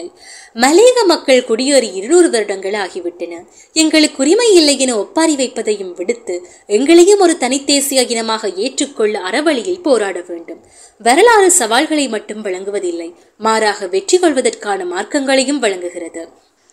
மலையக 0.65 1.05
மக்கள் 1.07 1.45
குடியேறி 1.45 1.93
இருநூறு 1.93 2.31
வருடங்கள் 2.31 2.77
ஆகிவிட்டன. 2.85 3.35
எங்களுக்கு 3.73 4.23
உரிமை 4.23 4.55
இல்லை 4.55 4.79
என 4.79 4.97
ஒப்பாரி 4.97 5.37
வைப்பதையும் 5.37 5.95
விடுத்து 5.95 6.47
எங்களையும் 6.67 7.21
ஒரு 7.21 7.37
தனித்தேசிய 7.37 8.03
இனமாக 8.15 8.53
ஏற்றுக்கொள்ள 8.57 9.21
அறவழியில் 9.31 9.83
போராட 9.83 10.25
வேண்டும். 10.29 10.61
வரலாறு 10.99 11.51
சவால்களை 11.51 12.09
மட்டும் 12.09 12.43
வழங்குவதில்லை 12.43 13.15
மாறாக 13.39 13.87
வெற்றி 13.87 14.19
கொள்வதற்கான 14.19 14.85
மார்க்கங்களையும் 14.85 15.63
வழங்குகிறது. 15.65 16.25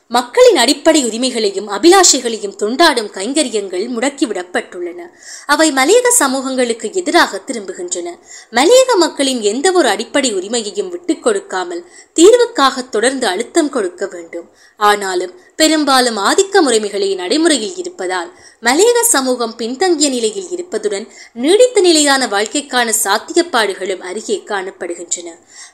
மக்களின் 0.07 0.55
அடிப்படை 0.55 1.05
உரிமைகளையும் 1.05 1.69
அபிலாஷைகளையும் 1.69 2.57
தொண்டாடும் 2.57 3.11
கைங்கரியங்கள் 3.11 3.87
முடக்கிவிடப்பட்டுள்ளன. 3.89 5.09
அவை 5.45 5.71
மலையக 5.71 6.07
சமூகங்களுக்கு 6.07 6.93
எதிராக 6.93 7.41
திரும்புகின்றன. 7.47 8.09
மலையக 8.51 8.95
மக்களின் 8.95 9.41
எந்த 9.41 9.71
ஒரு 9.71 9.87
அடிப்படை 9.87 10.35
உரிமையையும் 10.35 10.89
விட்டுக் 10.89 11.23
கொடுக்காமல் 11.23 11.85
தீர்வுக்காக 12.15 12.89
தொடர்ந்து 12.89 13.27
அழுத்தம் 13.27 13.69
கொடுக்க 13.69 14.07
வேண்டும். 14.07 14.49
ஆனாலும் 14.89 15.33
பெரும்பாலும் 15.59 16.17
ஆதிக்க 16.19 16.61
முறைமைகளே 16.65 17.07
நடைமுறையில் 17.15 17.75
இருப்பதால் 17.81 18.29
மலையக 18.63 18.99
சமூகம் 19.11 19.53
பின்தங்கிய 19.55 20.07
நிலையில் 20.09 20.47
இருப்பதுடன் 20.55 21.05
நீடித்த 21.33 21.81
நிலையான 21.81 22.27
வாழ்க்கைக்கான 22.27 22.93
சாத்தியப்பாடுகளும் 23.03 24.03
அருகே 24.09 24.37
காணப்படுகின்றன. 24.45 25.27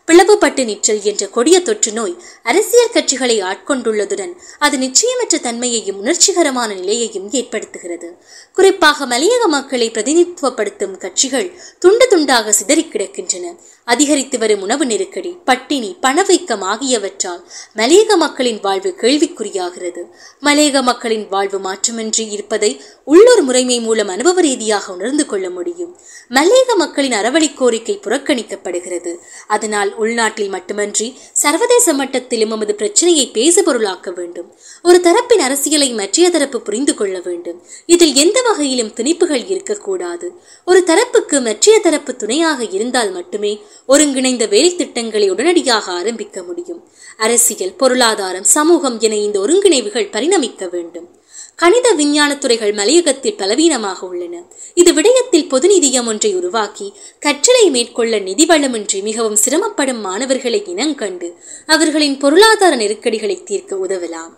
பிளவுபட்டு 0.07 0.63
நிற்றல் 0.63 1.01
என்ற 1.03 1.23
கொடிய 1.27 1.57
தொற்று 1.59 1.91
நோய் 1.91 2.15
அரசியல் 2.43 2.93
கட்சிகளை 2.93 3.37
ஆட்கொண்டுள்ளதுடன் 3.49 4.33
அது 4.59 4.77
நிச்சயமற்ற 4.77 5.39
தன்மையையும் 5.47 5.99
உணர்ச்சிகரமான 6.01 6.69
நிலையையும் 6.81 7.27
ஏற்படுத்துகிறது. 7.31 8.09
குறிப்பாக 8.57 9.07
மலையக 9.13 9.43
மக்களை 9.47 9.89
பிரதிநிதித்துவப்படுத்தும் 9.89 10.97
கட்சிகள் 10.97 11.49
துண்டு 11.79 12.07
துண்டாக 12.11 12.55
சிதறி 12.59 12.85
கிடக்கின்றன 12.85 13.55
அதிகரித்து 13.93 14.37
வரும் 14.37 14.61
உணவு 14.61 14.85
நெருக்கடி 14.85 15.31
பட்டினி 15.45 15.89
பணவீக்கம் 16.01 16.63
ஆகியவற்றால் 16.71 17.41
மலையக 17.75 18.15
மக்களின் 18.15 18.59
வாழ்வு 18.61 18.89
கேள்விக்குறியாகிறது. 19.01 20.01
மலையக 20.41 20.81
மக்களின் 20.81 21.25
வாழ்வு 21.29 21.59
மாற்றமின்றி 21.59 22.25
இருப்பதை 22.31 22.71
உள்ளூர் 23.03 23.41
முறைமை 23.41 23.77
மூலம் 23.79 24.07
அனுபவ 24.07 24.41
ரீதியாக 24.41 24.93
உணர்ந்து 24.93 25.25
கொள்ள 25.25 25.49
முடியும். 25.49 25.91
மலையக 26.29 26.75
மக்களின் 26.75 27.11
அறவழி 27.11 27.49
கோரிக்கை 27.53 27.95
புறக்கணிக்கப்படுகிறது. 28.03 29.13
அதனால் 29.47 29.95
உள்நாட்டில் 29.95 30.49
மட்டுமன்றி 30.49 31.07
சர்வதேச 31.43 31.93
மட்டத்திலும் 31.93 32.53
நமது 32.55 32.75
பிரச்சனையை 32.75 33.25
பேசுபொருளாக்க 33.33 34.13
வேண்டும். 34.13 34.49
ஒரு 34.83 34.99
தரப்பின் 35.03 35.43
அரசியலை 35.47 35.89
மற்றைய 35.93 36.29
தரப்பு 36.29 36.61
புரிந்து 36.61 36.95
கொள்ள 36.95 37.17
வேண்டும். 37.23 37.59
இதில் 37.85 38.15
எந்த 38.15 38.41
வகையிலும் 38.41 38.93
திணிப்புகள் 38.93 39.43
இருக்கக்கூடாது. 39.49 40.27
ஒரு 40.65 40.79
தரப்புக்கு 40.87 41.37
மற்றைய 41.43 41.79
தரப்பு 41.79 42.15
துணையாக 42.15 42.63
இருந்தால் 42.77 43.11
மட்டுமே 43.11 43.53
ஒருங்கிணைந்த 43.87 44.47
வேலை 44.47 44.75
திட்டங்களை 44.75 45.29
உடனடியாக 45.29 45.91
ஆரம்பிக்க 45.91 46.43
முடியும். 46.43 46.87
அரசியல் 47.17 47.73
பொருளாதாரம் 47.73 48.43
சமூகம் 48.43 48.99
என 48.99 49.15
இந்த 49.15 49.39
ஒருங்கிணைவுகள் 49.39 50.11
பரிணமிக்க 50.11 50.69
வேண்டும். 50.69 51.17
கணித 51.55 51.91
விஞ்ஞான 51.91 52.37
துறைகள் 52.37 52.73
மலையகத்தில் 52.73 53.37
பலவீனமாக 53.37 54.07
உள்ளன. 54.07 54.43
இது 54.73 54.93
விடயத்தில் 54.93 55.47
பொது 55.47 55.79
நிதியம் 55.79 56.05
ஒன்றை 56.05 56.35
உருவாக்கி 56.35 56.93
கற்றலை 57.25 57.69
மேற்கொள்ள 57.69 58.19
நிதி 58.19 58.45
வளமின்றி 58.45 59.01
மிகவும் 59.01 59.37
சிரமப்படும் 59.45 59.99
மாணவர்களை 59.99 60.63
இனங்கண்டு 60.67 61.33
அவர்களின் 61.65 62.17
பொருளாதார 62.17 62.75
நெருக்கடிகளை 62.75 63.43
தீர்க்க 63.43 63.75
உதவலாம். 63.75 64.33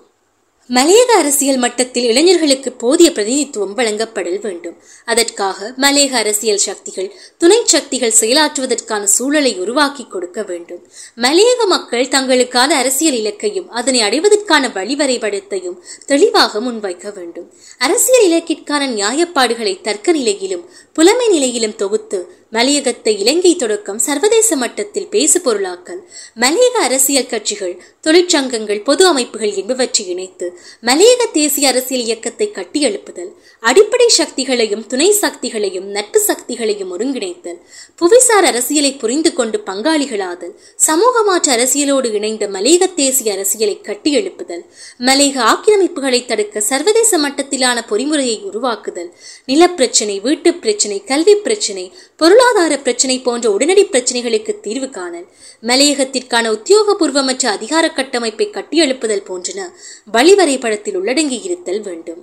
மலையக 0.74 1.10
அரசியல் 1.18 1.58
மட்டத்தில் 1.58 2.04
இளைஞர்களுக்கு 2.04 2.72
போதிய 2.72 3.12
பிரதிநிதித்துவம் 3.12 3.74
வழங்கப்படல் 3.74 4.40
வேண்டும். 4.42 4.78
அதற்காக 5.06 5.74
மலையக 5.78 6.12
அரசியல் 6.12 6.58
சக்திகள் 6.58 7.16
துணை 7.38 7.62
சக்திகள் 7.66 8.14
செயலாற்றுவதற்கான 8.20 9.04
சூழலை 9.04 9.60
உருவாக்கி 9.60 10.06
கொடுக்க 10.10 10.44
வேண்டும். 10.44 10.88
மலையக 11.16 11.66
மக்கள் 11.68 12.08
தங்களுக்கான 12.08 12.70
அரசியல் 12.76 13.14
இலக்கையும் 13.14 13.68
அதனை 13.70 14.02
அடைவதற்கான 14.02 14.68
வழிவரைபடத்தையும் 14.68 15.78
தெளிவாக 16.06 16.60
முன்வைக்க 16.60 17.14
வேண்டும். 17.14 17.54
அரசியல் 17.78 18.28
இலக்கிற்கான 18.30 18.88
நியாயப்பாடுகளை 18.88 19.82
தர்க்க 19.82 20.12
நிலையிலும் 20.12 20.70
புலமை 20.96 21.28
நிலையிலும் 21.28 21.76
தொகுத்து 21.76 22.18
மலையகத்தை 22.54 23.12
இலங்கை 23.18 23.56
தொடக்கம் 23.56 24.00
சர்வதேச 24.00 24.56
மட்டத்தில் 24.56 25.08
பேசு 25.08 25.38
பொருளாக்கல் 25.40 26.00
மலையக 26.40 26.76
அரசியல் 26.82 27.28
கட்சிகள் 27.28 27.76
தொழிற்சங்கங்கள் 28.04 28.82
பொது 28.84 29.08
அமைப்புகள் 29.08 29.54
என்பவற்றை 29.54 30.08
இணைத்து 30.08 30.48
மலையக 30.84 31.28
தேசிய 31.34 31.68
அரசியல் 31.68 32.04
இயக்கத்தை 32.04 32.48
கட்டியெழுப்புதல் 32.50 33.30
அடிப்படை 33.64 34.08
சக்திகளையும் 34.18 34.84
துணை 34.88 35.10
சக்திகளையும் 35.22 35.88
நட்பு 35.90 36.22
சக்திகளையும் 36.28 36.92
ஒருங்கிணைத்தல் 36.92 37.60
புவிசார் 38.02 38.48
அரசியலை 38.48 38.92
புரிந்து 38.96 39.34
கொண்டு 39.34 39.64
பங்காளிகளாதல் 39.66 40.54
சமூக 40.80 41.24
மாற்ற 41.24 41.56
அரசியலோடு 41.56 42.12
இணைந்த 42.14 42.48
மலையக 42.48 42.94
தேசிய 42.96 43.32
அரசியலை 43.34 43.78
கட்டியெழுப்புதல் 43.84 44.66
மலையக 45.00 45.40
ஆக்கிரமிப்புகளை 45.48 46.22
தடுக்க 46.26 46.62
சர்வதேச 46.62 47.18
மட்டத்திலான 47.20 47.80
பொறிமுறையை 47.90 48.38
உருவாக்குதல் 48.44 49.12
நிலப்பிரச்சினை 49.48 50.22
வீட்டுப் 50.22 50.62
பிரச்சனை 50.62 50.80
பிரச்சனை 50.82 51.08
கல்வி 51.10 51.34
பிரச்சனை 51.36 51.84
பொருளாதார 52.16 52.78
பிரச்சனை 52.78 53.20
போன்ற 53.20 53.52
உடனடி 53.52 53.84
பிரச்சனைகளுக்கு 53.86 54.60
தீர்வு 54.60 54.90
காணல். 54.90 55.28
மலையகத்திற்கான 55.62 56.46
உத்தியோகபூர்வமற்ற 56.58 57.46
அதிகார 57.46 57.90
கட்டமைப்பை 57.90 58.48
கட்டியெழுப்புதல் 58.48 59.28
போன்றன 59.28 59.70
வழிவரைபடத்தில் 60.14 60.98
உள்ளடங்கி 60.98 61.40
இருத்தல் 61.44 61.82
வேண்டும். 61.82 62.22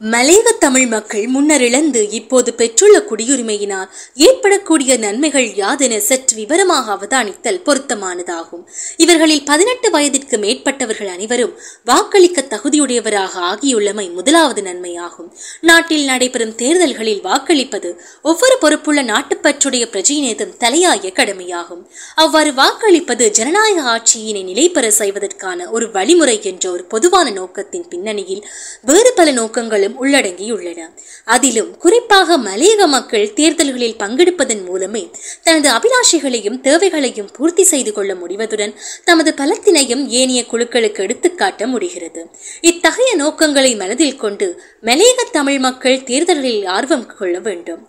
மலையக 0.00 0.48
தமிழ் 0.58 0.86
மக்கள் 0.86 1.26
முன்னர் 1.26 1.60
இழந்து 1.60 2.10
இப்போது 2.10 2.54
பெற்றுள்ள 2.54 2.96
குடியுரிமையினால் 3.00 3.86
ஏற்படக்கூடிய 4.14 4.98
நன்மைகள் 4.98 5.46
யாதென 5.56 5.96
சற்று 5.98 6.36
விவரமாக 6.36 6.96
அவதானித்தல் 6.96 7.60
பொருத்தமானதாகும். 7.64 8.64
இவர்களில் 8.96 9.44
பதினெட்டு 9.44 9.90
வயதிற்கு 9.90 10.38
மேற்பட்டவர்கள் 10.38 11.06
அனைவரும் 11.06 11.54
வாக்களிக்க 11.84 12.42
தகுதியுடையவராக 12.42 13.40
ஆகியுள்ளமை 13.50 14.12
முதலாவது 14.12 14.62
நன்மையாகும். 14.62 15.30
நாட்டில் 15.60 16.04
நடைபெறும் 16.04 16.54
தேர்தல்களில் 16.54 17.22
வாக்களிப்பது 17.22 17.96
ஒவ்வொரு 18.22 18.58
பொறுப்புள்ள 18.60 19.02
நாட்டுப்பற்றுடைய 19.02 19.86
பிரஜையினதும் 19.92 20.54
தலையாய 20.58 21.12
கடமையாகும். 21.12 21.82
அவ்வாறு 22.14 22.52
வாக்களிப்பது 22.52 23.30
ஜனநாயக 23.30 23.88
ஆட்சியினை 23.94 24.44
நிலைபெற 24.44 24.90
செய்வதற்கான 24.90 25.70
ஒரு 25.70 25.90
வழிமுறை 25.90 26.42
என்ற 26.42 26.70
ஒரு 26.70 26.84
பொதுவான 26.84 27.30
நோக்கத்தின் 27.30 27.88
பின்னணியில் 27.88 28.46
வேறு 28.82 29.12
பல 29.16 29.30
நோக்கங்களும் 29.32 29.84
உள்ளடங்கியுள்ளன. 29.88 30.80
அதிலும் 31.24 31.76
குறிப்பாக 31.76 32.38
மலையக 32.38 32.86
மக்கள் 32.86 33.32
தேர்தல்களில் 33.32 33.96
பங்கெடுப்பதன் 33.98 34.64
மூலமே 34.64 35.10
தனது 35.42 35.70
அபிலாஷைகளையும் 35.70 36.60
தேவைகளையும் 36.60 37.30
பூர்த்தி 37.32 37.62
செய்து 37.62 37.92
கொள்ள 37.92 38.14
முடிவதுடன் 38.14 38.74
தமது 39.04 39.34
பலத்தினையும் 39.36 40.06
ஏனைய 40.06 40.44
குழுக்களுக்கு 40.52 40.98
எடுத்துக்காட்ட 40.98 41.66
முடிகிறது. 41.66 42.26
இத்தகைய 42.60 43.16
நோக்கங்களை 43.16 43.76
மனதில் 43.76 44.16
கொண்டு 44.16 44.62
மலையக 44.82 45.24
தமிழ் 45.32 45.58
மக்கள் 45.58 46.02
தேர்தல்களில் 46.02 46.64
ஆர்வம் 46.64 47.16
கொள்ள 47.16 47.38
வேண்டும். 47.38 47.88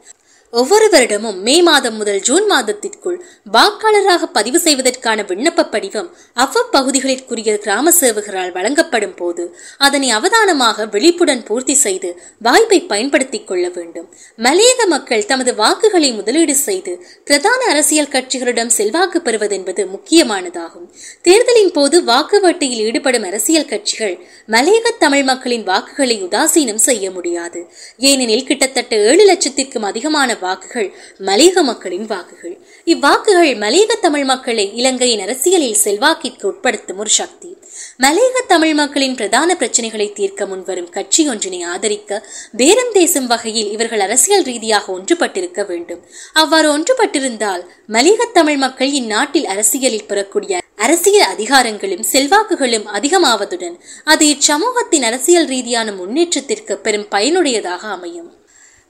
ஒவ்வொரு 0.51 0.89
வருடமும் 0.91 1.39
மே 1.39 1.61
மாதம் 1.61 1.95
முதல் 1.95 2.19
ஜூன் 2.19 2.45
மாதத்திற்குள் 2.51 3.21
வாக்காளராக 3.53 4.23
பதிவு 4.33 4.59
செய்வதற்கான 4.59 5.23
விண்ணப்ப 5.23 5.69
படிவம் 5.69 6.15
அவ்வப்பகுதிகளிற்குரிய 6.35 7.57
கிராம 7.57 7.91
சேவகரால் 7.91 8.51
வழங்கப்படும் 8.51 9.15
போது 9.15 9.57
அதனை 9.77 10.09
அவதானமாக 10.09 10.85
விழிப்புடன் 10.85 11.43
பூர்த்தி 11.43 11.73
செய்து 11.73 12.21
வாய்ப்பை 12.39 12.81
பயன்படுத்திக் 12.81 13.47
கொள்ள 13.47 13.69
வேண்டும். 13.69 14.07
மலையக 14.37 14.85
மக்கள் 14.85 15.25
தமது 15.25 15.55
வாக்குகளை 15.55 16.11
முதலீடு 16.11 16.55
செய்து 16.55 17.05
பிரதான 17.25 17.65
அரசியல் 17.65 18.07
கட்சிகளிடம் 18.07 18.73
செல்வாக்கு 18.77 19.21
பெறுவது 19.21 19.55
என்பது 19.55 19.87
முக்கியமானதாகும். 19.95 20.87
தேர்தலின் 21.21 21.71
போது 21.71 22.03
வாக்கு 22.03 22.39
வேட்டையில் 22.39 22.83
ஈடுபடும் 22.85 23.23
அரசியல் 23.23 23.65
கட்சிகள் 23.65 24.17
மலையக 24.47 24.93
தமிழ் 24.99 25.23
மக்களின் 25.23 25.63
வாக்குகளை 25.63 26.23
உதாசீனம் 26.23 26.83
செய்ய 26.87 27.11
முடியாது. 27.11 27.67
ஏனெனில் 27.97 28.43
கிட்டத்தட்ட 28.43 28.95
ஏழு 28.95 29.33
லட்சத்திற்கும் 29.33 29.87
அதிகமான 29.91 30.35
வாக்குகள் 30.47 30.89
மலேக 31.29 31.63
மக்களின் 31.69 32.07
வாக்குகள். 32.13 32.55
இவ்வாக்குகள் 32.93 33.51
மலேக 33.65 33.99
தமிழ் 34.05 34.27
மக்களை 34.31 34.65
இலங்கையின் 34.81 35.23
அரசியலில் 35.27 35.81
செல்வாக்கிற்கு 35.85 36.45
உட்படுத்தும் 36.51 37.01
ஒரு 37.03 37.13
சக்தி. 37.19 37.49
மலையக 38.03 38.37
தமிழ் 38.47 38.75
மக்களின் 38.79 39.17
பிரதான 39.19 39.49
பிரச்சனைகளை 39.59 40.07
தீர்க்க 40.17 40.45
முன்வரும் 40.45 40.91
கட்சி 40.95 41.23
ஒன்றினை 41.29 41.59
ஆதரிக்க 41.73 42.21
பேரம் 42.59 42.93
தேசும் 42.93 43.27
வகையில் 43.31 43.71
இவர்கள் 43.75 44.03
அரசியல் 44.07 44.45
ரீதியாக 44.49 44.85
ஒன்றுபட்டிருக்க 44.97 45.61
வேண்டும். 45.71 46.01
அவ்வாறு 46.33 46.69
ஒன்றுபட்டிருந்தால் 46.75 47.65
மலேக 47.97 48.31
தமிழ் 48.33 48.61
மக்கள் 48.65 48.93
இந்நாட்டில் 49.01 49.49
அரசியலில் 49.55 50.09
பெறக்கூடிய 50.11 50.61
அரசியல் 50.85 51.29
அதிகாரங்களும் 51.35 52.07
செல்வாக்குகளும் 52.13 52.87
அதிகமாவதுடன் 52.97 53.77
அது 54.03 54.25
இச்சமூகத்தின் 54.33 55.07
அரசியல் 55.11 55.47
ரீதியான 55.47 55.91
முன்னேற்றத்திற்கு 55.91 56.75
பெரும் 56.77 57.07
பயனுடையதாக 57.15 57.83
அமையும். 57.97 58.29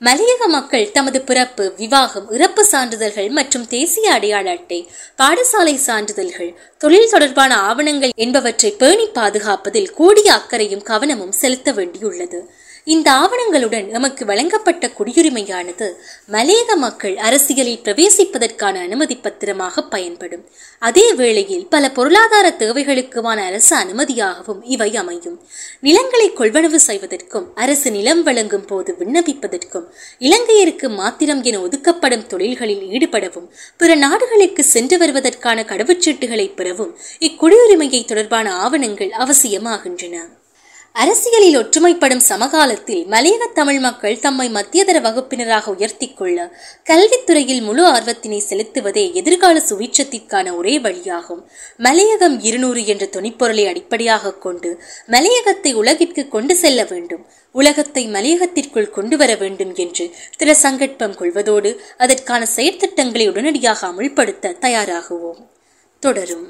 மலையக 0.01 0.47
மக்கள் 0.47 0.91
தமது 0.91 1.19
பிறப்பு 1.21 1.63
விவாகம் 1.77 2.27
இறப்பு 2.31 2.63
சான்றிதழ்கள் 2.65 3.29
மற்றும் 3.29 3.67
தேசிய 3.67 4.12
அடையாள 4.12 4.49
அட்டை 4.51 4.77
பாடசாலை 5.17 5.73
சான்றிதழ்கள் 5.86 6.51
தொழில் 6.77 7.10
தொடர்பான 7.10 7.55
ஆவணங்கள் 7.62 8.13
என்பவற்றை 8.15 8.71
பேணி 8.71 9.07
பாதுகாப்பதில் 9.13 9.89
கூடிய 9.91 10.33
அக்கறையும் 10.33 10.83
கவனமும் 10.83 11.31
செலுத்த 11.31 11.71
வேண்டியுள்ளது. 11.71 12.41
இந்த 12.88 13.08
ஆவணங்களுடன் 13.12 13.88
நமக்கு 13.88 14.26
வழங்கப்பட்ட 14.26 14.91
குடியுரிமையானது 14.97 15.88
மலேக 16.32 16.76
மக்கள் 16.76 17.15
அரசியலில் 17.17 17.82
பிரவேசிப்பதற்கான 17.84 18.76
அனுமதி 18.82 19.15
பத்திரமாக 19.15 19.84
பயன்படும். 19.84 20.43
அதே 20.80 21.13
வேளையில் 21.13 21.67
பல 21.67 21.91
பொருளாதார 21.91 22.54
தேவைகளுக்குமான 22.60 23.39
அரசு 23.45 23.73
அனுமதியாகவும் 23.76 24.62
இவை 24.63 24.89
அமையும். 24.97 25.38
நிலங்களை 25.82 26.30
கொள்வனவு 26.30 26.76
செய்வதற்கும் 26.76 27.50
அரசு 27.56 27.91
நிலம் 27.91 28.23
வழங்கும் 28.23 28.65
போது 28.65 28.95
விண்ணப்பிப்பதற்கும் 29.00 29.86
இலங்கையருக்கு 30.19 30.89
மாத்திரம் 30.89 31.43
என 31.43 31.60
ஒதுக்கப்படும் 31.60 32.28
தொழில்களில் 32.28 32.88
ஈடுபடவும் 32.89 33.47
பிற 33.78 33.95
நாடுகளுக்கு 33.95 34.63
சென்று 34.63 34.97
வருவதற்கான 34.97 35.63
கடவுச்சீட்டுகளை 35.63 36.50
பெறவும் 36.56 36.95
இக்குடியுரிமையை 37.19 38.06
தொடர்பான 38.06 38.47
ஆவணங்கள் 38.63 39.13
அவசியமாகின்றன. 39.19 40.17
அரசியலில் 41.01 41.57
ஒற்றுமைப்படும் 41.57 42.21
சமகாலத்தில் 42.27 43.01
மலையக 43.05 43.47
தமிழ் 43.53 43.79
மக்கள் 43.79 44.19
தம்மை 44.19 44.49
மத்தியதர 44.49 45.01
வகுப்பினராக 45.01 45.71
உயர்த்தி 45.71 46.13
கொள்ள 46.13 46.55
கல்வித்துறையில் 46.83 47.62
முழு 47.62 47.83
ஆர்வத்தினை 47.86 48.39
செலுத்துவதே 48.49 49.13
எதிர்கால 49.13 49.62
சுவீட்சத்திற்கான 49.69 50.55
ஒரே 50.55 50.79
வழியாகும். 50.79 51.41
மலையகம் 51.77 52.39
இருநூறு 52.41 52.86
என்ற 52.86 53.05
துணிப்பொருளை 53.05 53.67
அடிப்படையாக 53.67 54.33
கொண்டு 54.33 54.81
மலையகத்தை 55.07 55.73
உலகிற்கு 55.73 56.27
கொண்டு 56.27 56.55
செல்ல 56.55 56.83
வேண்டும். 56.83 57.25
உலகத்தை 57.51 58.07
மலையகத்திற்குள் 58.07 58.89
கொண்டு 58.89 59.17
வர 59.17 59.36
வேண்டும் 59.36 59.75
என்று 59.75 60.15
திரு 60.38 60.55
சங்கற்பம் 60.63 61.15
கொள்வதோடு 61.15 61.79
அதற்கான 61.97 62.47
செயற்திட்டங்களை 62.55 63.27
உடனடியாக 63.29 63.88
அமுல்படுத்த 63.88 64.57
தயாராகுவோம். 64.62 65.41
தொடரும். 65.99 66.47